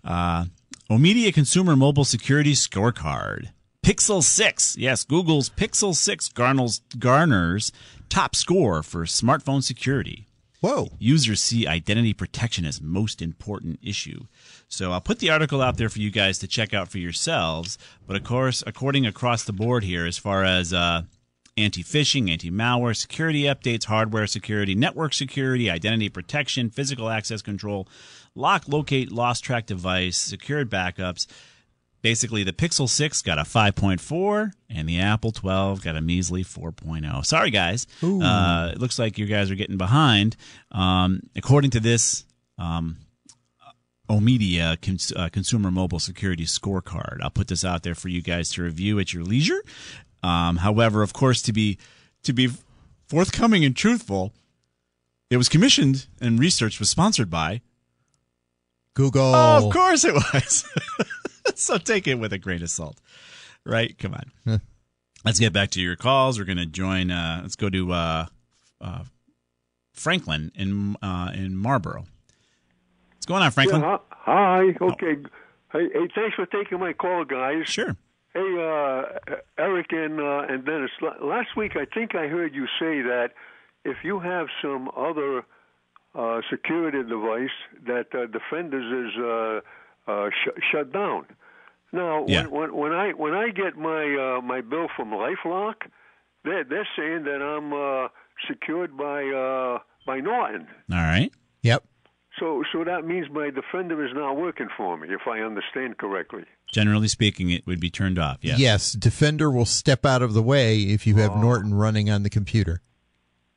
[0.05, 0.45] uh,
[0.91, 3.51] Omdia Consumer Mobile Security Scorecard.
[3.85, 4.77] Pixel 6.
[4.77, 7.71] Yes, Google's Pixel 6 garners, garners
[8.09, 10.28] top score for smartphone security.
[10.61, 10.89] Whoa.
[10.99, 14.27] Users see identity protection as most important issue.
[14.69, 17.79] So I'll put the article out there for you guys to check out for yourselves.
[18.07, 21.03] But of course, according across the board here, as far as uh,
[21.57, 27.89] anti phishing, anti malware, security updates, hardware security, network security, identity protection, physical access control,
[28.35, 31.27] lock, locate, lost track device, secured backups.
[32.01, 37.27] Basically, the Pixel 6 got a 5.4 and the Apple 12 got a measly 4.0.
[37.27, 37.87] Sorry, guys.
[38.23, 40.37] Uh, it looks like you guys are getting behind.
[40.71, 42.25] Um, according to this
[42.57, 42.99] um,
[44.09, 48.51] Omdia cons- uh, Consumer Mobile Security Scorecard, I'll put this out there for you guys
[48.51, 49.63] to review at your leisure.
[50.23, 51.79] Um, however, of course, to be
[52.23, 52.49] to be
[53.09, 54.33] forthcoming and truthful,
[55.31, 57.61] it was commissioned and research was sponsored by
[58.95, 59.35] Google.
[59.35, 60.65] Oh, of course it was.
[61.55, 62.99] so take it with a grain of salt,
[63.65, 63.97] right?
[63.99, 64.61] Come on.
[65.25, 66.39] let's get back to your calls.
[66.39, 67.11] We're going to join.
[67.11, 68.27] Uh, let's go to uh,
[68.81, 69.05] uh,
[69.93, 72.05] Franklin in uh, in Marlboro.
[73.15, 73.83] What's going on, Franklin?
[73.83, 74.73] Yeah, hi.
[74.79, 74.85] hi.
[74.85, 75.17] Okay.
[75.73, 77.69] Hey, hey, thanks for taking my call, guys.
[77.69, 77.97] Sure.
[78.33, 80.91] Hey, uh, Eric and uh, and Dennis.
[81.21, 83.31] Last week, I think I heard you say that
[83.85, 85.45] if you have some other
[86.15, 87.51] uh, security device,
[87.87, 89.63] that uh, Defenders is
[90.09, 91.27] uh, sh- shut down.
[91.93, 92.47] Now, Yeah.
[92.47, 95.75] when, when, when I when I get my uh, my bill from LifeLock,
[96.45, 98.09] they're they're saying that I'm uh,
[98.49, 100.67] secured by uh, by Norton.
[100.91, 101.31] All right.
[101.63, 101.85] Yep.
[102.39, 106.45] So, so that means my defender is not working for me, if I understand correctly.
[106.73, 108.39] Generally speaking, it would be turned off.
[108.43, 108.61] Yes.
[108.61, 112.31] Yes, Defender will step out of the way if you have Norton running on the
[112.31, 112.81] computer.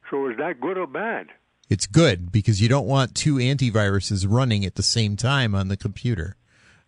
[0.09, 1.27] So, is that good or bad?
[1.69, 5.77] It's good because you don't want two antiviruses running at the same time on the
[5.77, 6.35] computer,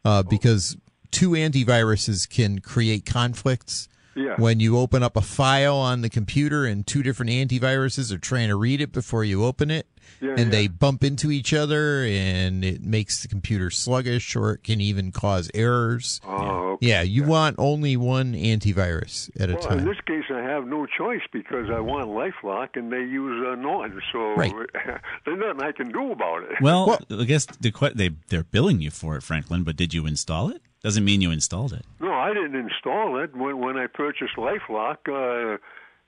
[0.06, 0.78] uh, because
[1.12, 4.36] two antiviruses can create conflicts Yeah.
[4.38, 8.50] When you open up a file on the computer and two different antiviruses are trying
[8.50, 9.88] to read it before you open it,
[10.22, 14.64] Yeah, and they bump into each other, and it makes the computer sluggish, or it
[14.64, 16.20] can even cause errors.
[16.28, 19.70] Oh, Yeah, you want only one antivirus at a time.
[19.70, 23.46] Well, in this case, I have no choice because I want LifeLock, and they use
[23.48, 24.54] uh, Norton, so Right.
[25.26, 26.62] there's nothing I can do about it.
[26.62, 29.64] Well, I guess the, they they're billing you for it, Franklin.
[29.64, 30.62] But did you install it?
[30.84, 31.86] Doesn't mean you installed it.
[32.02, 33.36] No, I didn't install it.
[33.36, 35.58] When when I purchased LifeLock, uh,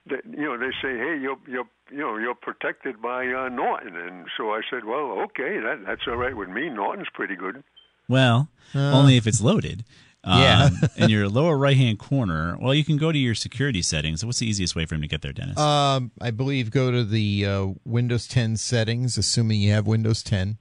[0.09, 3.95] they, you know, they say, "Hey, you're you're you know you're protected by uh, Norton,"
[3.95, 6.69] and so I said, "Well, okay, that that's all right with me.
[6.69, 7.63] Norton's pretty good."
[8.09, 9.83] Well, only if it's loaded.
[10.23, 10.69] Um, Yeah.
[10.97, 14.23] in your lower right hand corner, well, you can go to your security settings.
[14.25, 15.57] What's the easiest way for him to get there, Dennis?
[15.57, 20.57] Um, I believe go to the uh, Windows 10 settings, assuming you have Windows 10.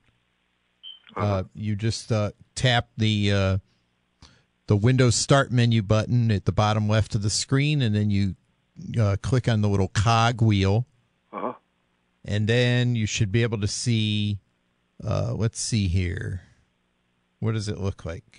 [1.17, 3.59] uh you just uh, tap the uh,
[4.67, 8.35] the Windows Start menu button at the bottom left of the screen, and then you
[8.99, 10.87] uh, click on the little cog wheel,
[11.33, 11.53] Uh-huh.
[12.25, 14.39] and then you should be able to see.
[15.05, 16.43] Uh, let's see here.
[17.41, 18.39] What does it look like?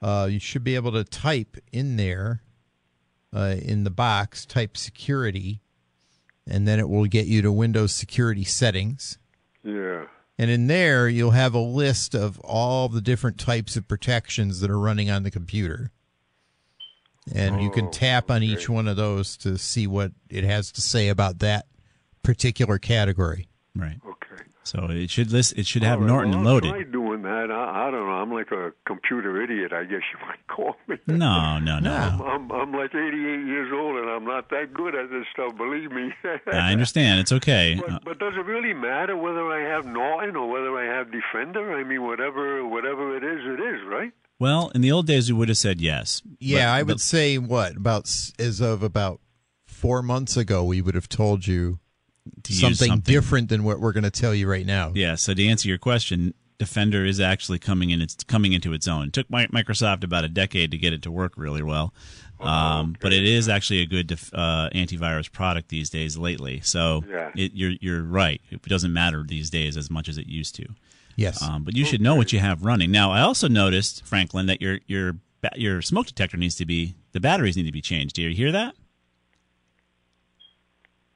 [0.00, 2.42] Uh, you should be able to type in there,
[3.34, 5.60] uh, in the box, type security,
[6.46, 9.18] and then it will get you to Windows security settings.
[9.64, 10.06] Yeah.
[10.38, 14.70] And in there, you'll have a list of all the different types of protections that
[14.70, 15.90] are running on the computer.
[17.34, 20.70] And you can Oh, tap on each one of those to see what it has
[20.72, 21.66] to say about that
[22.22, 23.48] particular category.
[23.74, 23.98] right.
[24.06, 24.25] Okay.
[24.66, 25.56] So it should list.
[25.56, 26.72] It should have All right, Norton well, loaded.
[26.72, 27.50] I'll try doing that.
[27.52, 28.12] I, I don't know.
[28.14, 30.96] I'm like a computer idiot, I guess you might call me.
[31.06, 32.24] No, no, I'm, no.
[32.26, 33.12] I'm, I'm like 88
[33.46, 35.56] years old, and I'm not that good at this stuff.
[35.56, 36.12] Believe me.
[36.52, 37.20] I understand.
[37.20, 37.80] It's okay.
[37.86, 41.76] But, but does it really matter whether I have Norton or whether I have Defender?
[41.78, 44.12] I mean, whatever whatever it is, it is, right?
[44.40, 46.22] well, in the old days, we would have said yes.
[46.40, 49.20] Yeah, But- I would but- say what about as of about
[49.64, 51.85] four months ago, we would have told you to use
[52.48, 54.92] something, something different than what we're going to tell you right now.
[54.94, 55.14] Yeah.
[55.14, 58.00] So to answer your question, Defender is actually coming in.
[58.00, 59.08] It's coming into its own.
[59.08, 61.92] It took Mi- Microsoft about a decade to get it to work really well,
[62.40, 66.16] Oh, um, but it is actually a good def- uh, antivirus product these days.
[66.16, 67.30] Lately, so Yeah.
[67.36, 68.40] it, you're you're right.
[68.50, 70.66] It doesn't matter these days as much as it used to.
[71.14, 71.42] Yes.
[71.42, 72.90] Um, but you should know what you have running.
[72.90, 75.16] Now, I also noticed, Franklin, that your your
[75.56, 78.16] your smoke detector needs to be the batteries need to be changed.
[78.16, 78.74] Do you hear that?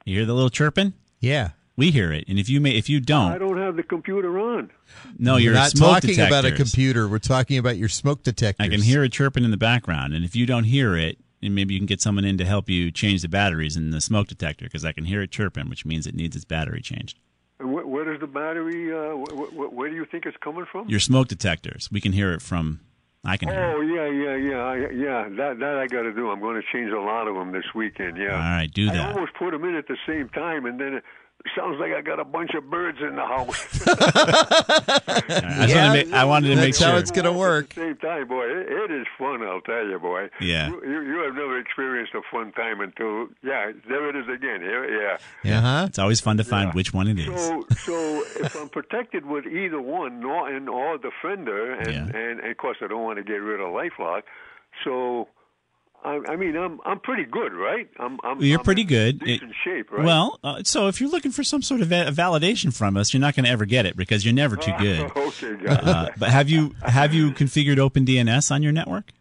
[0.05, 0.93] You hear the little chirping?
[1.19, 1.51] yeah.
[1.77, 4.37] We hear it, and if you may, if you don't, I don't have the computer
[4.37, 4.69] on.
[5.17, 7.07] no, you're not smoke talking about a computer.
[7.07, 8.63] We're talking about your smoke detectors.
[8.63, 11.55] I can hear it chirping in the background, and if you don't hear it, and
[11.55, 14.27] maybe you can get someone in to help you change the batteries in the smoke
[14.27, 17.17] detector because I can hear it chirping, which means it needs its battery changed.
[17.59, 18.93] And where does the battery?
[18.93, 20.87] Uh, wh- wh- where do you think it's coming from?
[20.89, 22.81] Your smoke detectors, we can hear it from.
[23.23, 23.49] I can.
[23.49, 25.29] Oh yeah, yeah, yeah, yeah.
[25.29, 26.31] That that I got to do.
[26.31, 28.17] I'm going to change a lot of them this weekend.
[28.17, 28.33] Yeah.
[28.33, 28.95] All right, do that.
[28.95, 31.01] I almost put them in at the same time, and then
[31.55, 33.87] sounds like I got a bunch of birds in the house.
[33.87, 36.99] All right, I, Yeah, wanted to make, I wanted to make that's how sure.
[36.99, 37.69] it's gonna work.
[37.71, 39.41] At the same time, boy, it, it is fun.
[39.43, 40.29] I'll tell you, boy.
[40.39, 40.69] Yeah.
[40.69, 43.71] You, you, you have never experienced a fun time until yeah.
[43.87, 44.61] There it is again.
[44.61, 45.17] Yeah.
[45.43, 45.57] yeah.
[45.57, 45.85] Uh huh.
[45.87, 46.73] It's always fun to find Yeah.
[46.73, 47.27] which one it is.
[47.41, 52.03] So, so if I'm protected with either one, Norton or Defender, and, Yeah.
[52.05, 54.23] and, and of course I don't want to get rid of LifeLock,
[54.83, 55.27] so
[56.03, 57.87] I, I mean I'm I'm pretty good, right?
[57.99, 59.19] I'm, I'm You're I'm pretty good.
[59.19, 60.03] decent It- shape, right?
[60.05, 63.21] Well, uh, so if you're looking for some sort of va- validation from us, you're
[63.21, 65.11] not going to ever get it because you're never too good.
[65.15, 65.65] okay.
[65.67, 69.11] Uh, but have you have you configured OpenDNS on your network?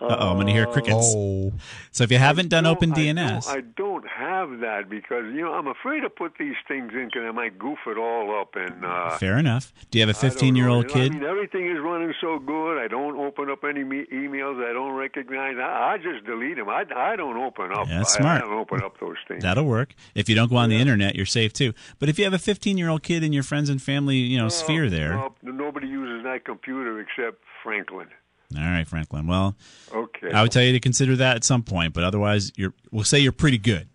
[0.00, 1.14] Uh oh, I'm going to hear crickets.
[1.16, 1.52] Oh.
[1.92, 5.42] So if you haven't done No, OpenDNS, I don't, I don't have that because you
[5.42, 8.54] know I'm afraid to put these things in because I might goof it all up
[8.54, 8.84] and.
[8.84, 9.72] Uh, fair enough.
[9.90, 11.12] Do you have a 15 year old kid?
[11.12, 12.78] I mean, everything is running so good.
[12.78, 15.56] I don't open up any me- emails I don't recognize.
[15.58, 16.68] I, I just delete them.
[16.68, 17.88] I, I don't open up.
[17.88, 18.42] Yeah, that's smart.
[18.42, 19.42] I don't open up those things.
[19.42, 19.94] That'll work.
[20.14, 21.72] If you don't go on the internet, you're safe too.
[21.98, 24.38] But if you have a 15 year old kid in your friends and family, you
[24.38, 25.10] know, sphere there.
[25.10, 28.08] No, nobody uses that computer except Franklin.
[28.56, 29.26] All right, Franklin.
[29.26, 29.56] Well,
[29.94, 30.32] Okay.
[30.32, 32.74] I would tell you to consider that at some point, but otherwise, you're.
[32.90, 33.88] We'll say you're pretty good.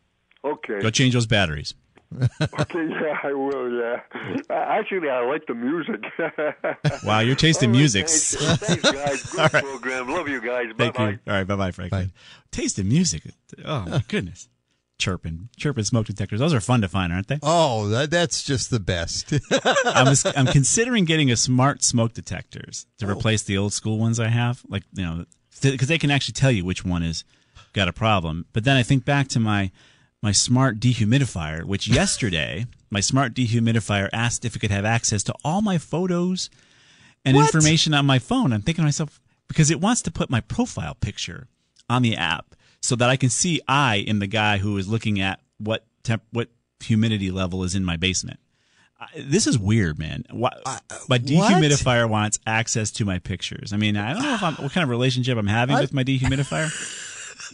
[0.43, 0.79] Okay.
[0.81, 1.73] Go change those batteries.
[2.41, 2.87] okay.
[2.89, 3.71] Yeah, I will.
[3.77, 3.99] Yeah.
[4.49, 6.01] Uh, Actually, I like the music.
[7.03, 8.07] Wow, your taste in All right, music.
[8.07, 9.23] Thanks, thanks, guys.
[9.31, 9.63] Good All right.
[9.63, 10.09] program.
[10.09, 10.67] Love you guys.
[10.77, 11.09] Thank bye.
[11.09, 11.19] you.
[11.27, 12.13] All right, bye bye, Franklin.
[12.51, 13.23] Taste in music.
[13.65, 14.47] Oh my goodness.
[14.97, 16.39] Chirping, chirping smoke detectors.
[16.39, 17.39] Those are fun to find, aren't they?
[17.43, 19.33] Oh, that, that's just the best.
[19.85, 23.11] I'm, I'm considering getting a smart smoke detectors to oh.
[23.11, 24.63] replace the old school ones I have.
[24.69, 25.25] Like, you know,
[25.61, 27.25] because they can actually tell you which one has
[27.73, 28.45] got a problem.
[28.53, 29.71] But then I think back to my
[30.21, 35.35] my smart dehumidifier, which yesterday my smart dehumidifier asked if it could have access to
[35.43, 36.49] all my photos
[37.23, 37.47] and What?
[37.47, 38.53] information on my phone.
[38.53, 41.47] I'm thinking to myself, because it wants to put my profile picture
[41.89, 42.54] on the app
[42.85, 46.23] so that I can see I am the guy who is looking at what temp,
[46.31, 46.49] what
[46.83, 48.39] humidity level is in my basement.
[48.99, 50.23] I- This is weird, man.
[50.31, 50.79] Why, uh,
[51.09, 53.73] my dehumidifier wants access to my pictures.
[53.73, 56.03] I mean, I don't know if I'm, what kind of relationship I'm having with my
[56.03, 56.69] dehumidifier,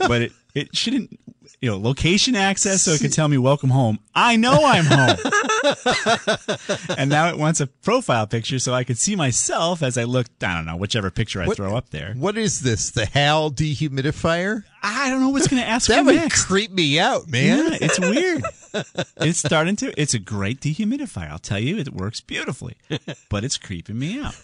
[0.07, 1.17] but it, it shouldn't,
[1.61, 3.99] you know, location access so it can tell me welcome home.
[4.13, 5.17] I know I'm home.
[6.97, 10.27] and now it wants a profile picture so I can see myself as I look,
[10.41, 12.13] I don't know, whichever picture I What- throw up there.
[12.15, 12.91] What is this?
[12.91, 14.63] The HAL dehumidifier?
[14.83, 16.45] I don't know what's going to ask that would next.
[16.45, 17.71] creep me out, man.
[17.71, 18.43] Yeah, it's weird.
[19.17, 19.93] it's starting to.
[19.99, 21.29] It's a great dehumidifier.
[21.29, 22.75] I'll tell you, it works beautifully,
[23.29, 24.35] but it's creeping me out.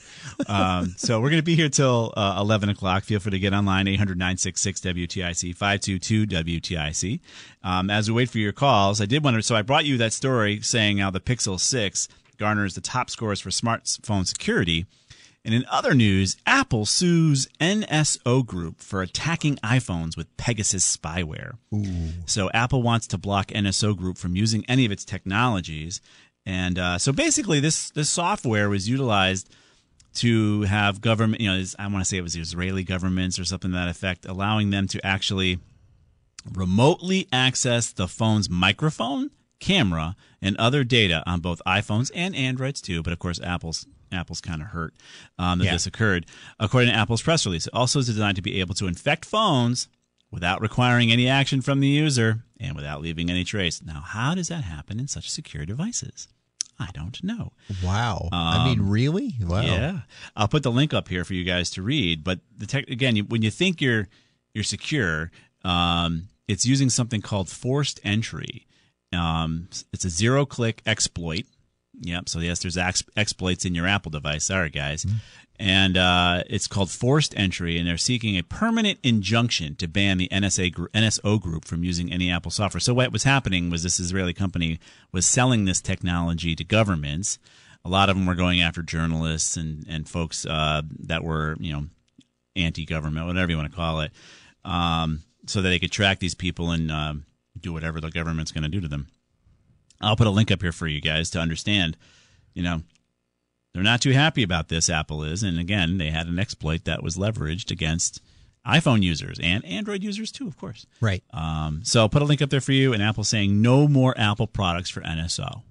[0.48, 3.04] Um, so we're going to be here till uh, 11 o'clock.
[3.04, 7.20] Feel free to get online, 800 966 WTIC, 522 WTIC.
[7.64, 9.42] Um, as we wait for your calls, I did want to.
[9.44, 12.08] So I brought you that story saying how the Pixel 6
[12.38, 14.86] garners the top scores for smartphone security.
[15.48, 21.54] And in other news, Apple sues NSO Group for attacking iPhones with Pegasus spyware.
[22.26, 26.02] So Apple wants to block NSO Group from using any of its technologies.
[26.46, 29.50] And uh, so basically, this this software was utilized
[30.16, 33.72] to have government, you know, I want to say it was Israeli governments or something
[33.72, 35.60] to that effect, allowing them to actually
[36.54, 39.32] remotely access the phone's microphone,
[39.62, 43.02] camera, and other data on both iPhones and Androids too.
[43.02, 44.94] But of course, Apple's Apple's kind of hurt
[45.38, 45.72] um, that Yeah.
[45.74, 46.26] this occurred.
[46.60, 49.88] According to Apple's press release, it also is designed to be able to infect phones
[50.32, 53.82] without requiring any action from the user and without leaving any trace.
[53.84, 56.28] Now, how does that happen in such secure devices?
[56.80, 57.54] I don't know.
[57.84, 58.30] Wow.
[58.32, 59.34] I mean, Um, really?
[59.42, 59.62] Wow.
[59.62, 60.00] Yeah,
[60.36, 62.24] I'll put the link up here for you guys to read.
[62.24, 64.08] But the tech again, you, when you think you're
[64.54, 65.32] you're secure,
[65.64, 68.68] um, it's using something called forced entry.
[69.14, 71.46] Um, it's a zero click exploit.
[72.02, 72.30] Yep.
[72.30, 74.46] So yes, there's ex- exploits in your Apple device.
[74.46, 75.06] Sorry, guys.
[75.60, 80.28] And uh, it's called forced entry, and they're seeking a permanent injunction to ban the
[80.30, 82.80] NSA gr- NSO group from using any Apple software.
[82.80, 84.80] So what was happening was this Israeli company
[85.12, 87.40] was selling this technology to governments.
[87.84, 91.74] A lot of them were going after journalists and and folks uh, that were you
[91.74, 91.86] know
[92.56, 94.12] anti-government, whatever you want to call it,
[94.64, 97.26] um, so that they could track these people and um,
[97.60, 99.08] do whatever the government's going to do to them.
[100.02, 101.98] I'll put a link up here for you guys to understand.
[102.54, 102.82] You know,
[103.74, 104.90] they're not too happy about this.
[104.90, 108.22] Apple is, and again, they had an exploit that was leveraged against
[108.66, 110.86] iPhone users and Android users too, of course.
[111.00, 111.24] Right.
[111.32, 112.94] Um, so I'll put a link up there for you.
[112.94, 115.62] And Apple saying no more Apple products for NSO.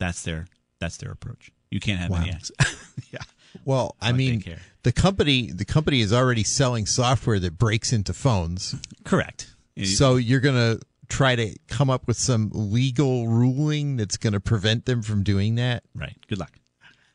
[0.00, 0.46] That's their
[0.80, 1.50] that's their approach.
[1.70, 2.76] You can't have any access.
[3.12, 3.20] yeah.
[3.64, 4.44] Well, I mean,
[4.82, 8.74] the company the company is already selling software that breaks into phones.
[9.04, 9.54] Correct.
[9.84, 14.40] So you're going to try to come up with some legal ruling that's going to
[14.40, 15.82] prevent them from doing that?
[15.94, 16.16] Right.
[16.28, 16.58] Good luck.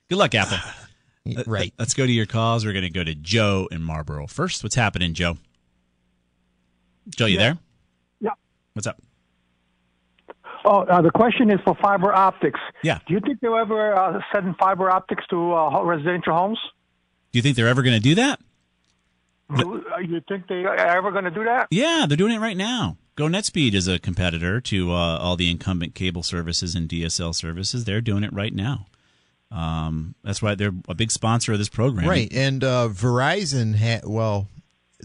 [0.10, 0.58] Good luck, Apple.
[1.46, 1.72] Right.
[1.78, 2.66] Let's go to your calls.
[2.66, 4.64] We're going to go to Joe in Marlboro first.
[4.64, 5.38] What's happening, Joe?
[7.16, 7.60] Joe, you there?
[8.20, 8.32] Yeah.
[8.74, 9.00] What's up?
[10.66, 12.60] Oh, uh, the question is for fiber optics.
[12.84, 13.00] Yeah.
[13.08, 16.60] Do you think they'll ever uh, send fiber optics to uh, residential homes?
[17.32, 18.40] Do you think they're ever going to do that?
[19.56, 21.68] Do- uh, You think they are ever going to do that?
[21.70, 22.98] Yeah, they're doing it right now.
[23.18, 27.84] GoNetspeed is a competitor to uh, all the incumbent cable services and DSL services.
[27.86, 28.86] They're doing it right now.
[29.52, 32.08] Um, that's why they're a big sponsor of this program.
[32.08, 32.32] Right.
[32.32, 34.48] And uh, Verizon, ha- well,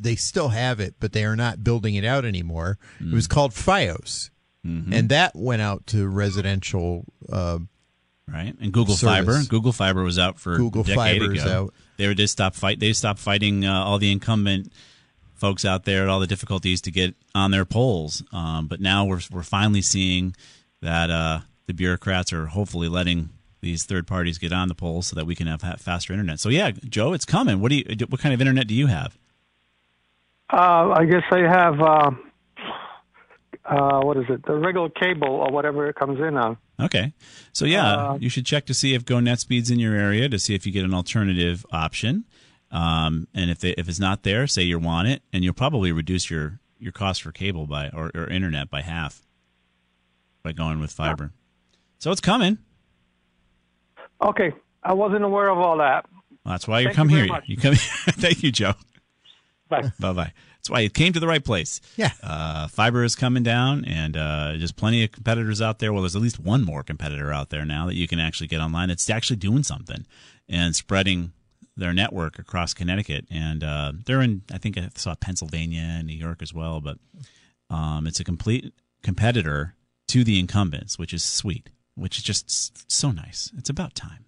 [0.00, 2.78] they still have it, but they are not building it out anymore.
[3.00, 3.12] It Mm.
[3.12, 4.30] was called FiOS.
[4.64, 4.92] Mm-hmm.
[4.92, 7.04] And that went out to residential.
[7.30, 7.58] Uh,
[8.28, 8.54] right?
[8.60, 9.26] And Google service.
[9.26, 9.42] Fiber.
[9.48, 11.64] Google Fiber was out for Google a decade Fiber's ago.
[11.64, 11.74] out.
[11.96, 12.78] They were just stopped fight.
[12.78, 14.72] They stopped fighting uh, all the incumbent
[15.36, 18.22] folks out there, at all the difficulties to get on their poles.
[18.32, 20.34] Um, but now we're we're finally seeing
[20.82, 23.30] that uh, the bureaucrats are hopefully letting
[23.60, 26.40] these third parties get on the poles so that we can have faster internet.
[26.40, 27.60] So yeah, Joe, it's coming.
[27.60, 27.84] What do you?
[28.08, 29.16] What kind of internet do you have?
[30.52, 31.80] Uh, I guess I have.
[31.80, 32.10] Uh,
[33.64, 34.44] uh, what is it?
[34.46, 36.56] The regular cable or whatever it comes in on.
[36.80, 37.12] Okay.
[37.52, 40.54] So yeah, Uh, you should check to see if GoNetspeed's in your area to see
[40.54, 42.24] if you get an alternative option.
[42.70, 45.92] Um, and if they, if it's not there, say you want it, and you'll probably
[45.92, 49.22] reduce your, your cost for cable by or, or internet by half
[50.42, 51.32] by going with fiber.
[51.98, 52.58] So it's coming.
[54.22, 54.52] Okay,
[54.82, 56.06] I wasn't aware of all that.
[56.44, 57.26] Well, that's why you Thank come you here.
[57.26, 57.44] much.
[57.46, 57.74] You come.
[57.76, 58.74] Thank you, Joe.
[59.68, 59.90] Bye.
[59.98, 60.32] Bye bye.
[60.56, 61.80] That's why you came to the right place.
[61.96, 62.10] Yeah.
[62.22, 65.92] Uh, fiber is coming down, and uh, there's plenty of competitors out there.
[65.92, 68.60] Well, there's at least one more competitor out there now that you can actually get
[68.60, 70.06] online It's actually doing something
[70.48, 71.32] and spreading
[71.76, 73.26] their network across Connecticut.
[73.30, 76.98] And uh, they're in, I think I saw Pennsylvania and New York as well, but
[77.70, 78.72] um, it's a complete
[79.02, 79.74] competitor
[80.08, 83.50] to the incumbents, which is sweet, which is just so nice.
[83.58, 84.24] It's about time,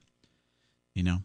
[0.95, 1.19] you know.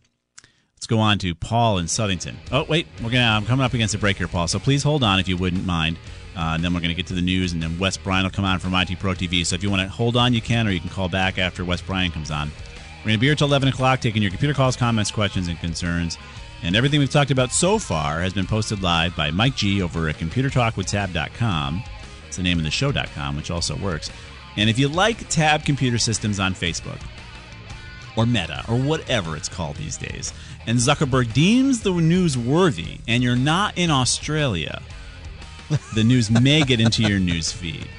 [0.75, 2.35] Let's go on to Paul in Southington.
[2.51, 3.37] Oh, wait, we're gonna.
[3.37, 4.49] I'm coming up against a break here, Paul.
[4.49, 5.97] So please hold on if you wouldn't mind.
[6.35, 8.31] Uh, and then we're going to get to the news, and then Wes Bryan will
[8.31, 9.45] come on from IT Pro TV.
[9.45, 11.63] So if you want to hold on, you can, or you can call back after
[11.63, 12.51] Wes Bryan comes on.
[13.03, 15.59] We're going to be here till 11 o'clock, taking your computer calls, comments, questions, and
[15.59, 16.17] concerns.
[16.61, 20.07] And everything we've talked about so far has been posted live by Mike G over
[20.07, 21.83] at ComputerTalkWithTab.com.
[22.25, 24.09] It's the name of the show.com, which also works.
[24.55, 27.01] And if you like Tab Computer Systems on Facebook,
[28.15, 30.31] or Meta, or whatever it's called these days,
[30.65, 34.81] and Zuckerberg deems the news worthy, and you're not in Australia,
[35.93, 37.89] the news may get into your news feed.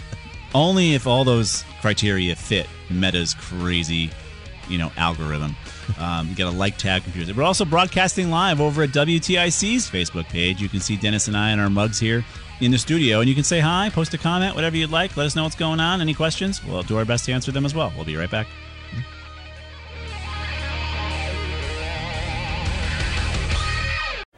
[0.54, 4.10] Only if all those criteria fit Meta's crazy,
[4.68, 5.56] you know, algorithm.
[5.98, 7.34] Um, you got to like Tab Computers.
[7.34, 10.60] We're also broadcasting live over at WTIC's Facebook page.
[10.60, 12.24] You can see Dennis and I in our mugs here
[12.60, 15.16] in the studio, and you can say hi, post a comment, whatever you'd like.
[15.16, 16.00] Let us know what's going on.
[16.00, 16.64] Any questions?
[16.64, 17.92] We'll do our best to answer them as well.
[17.96, 18.46] We'll be right back.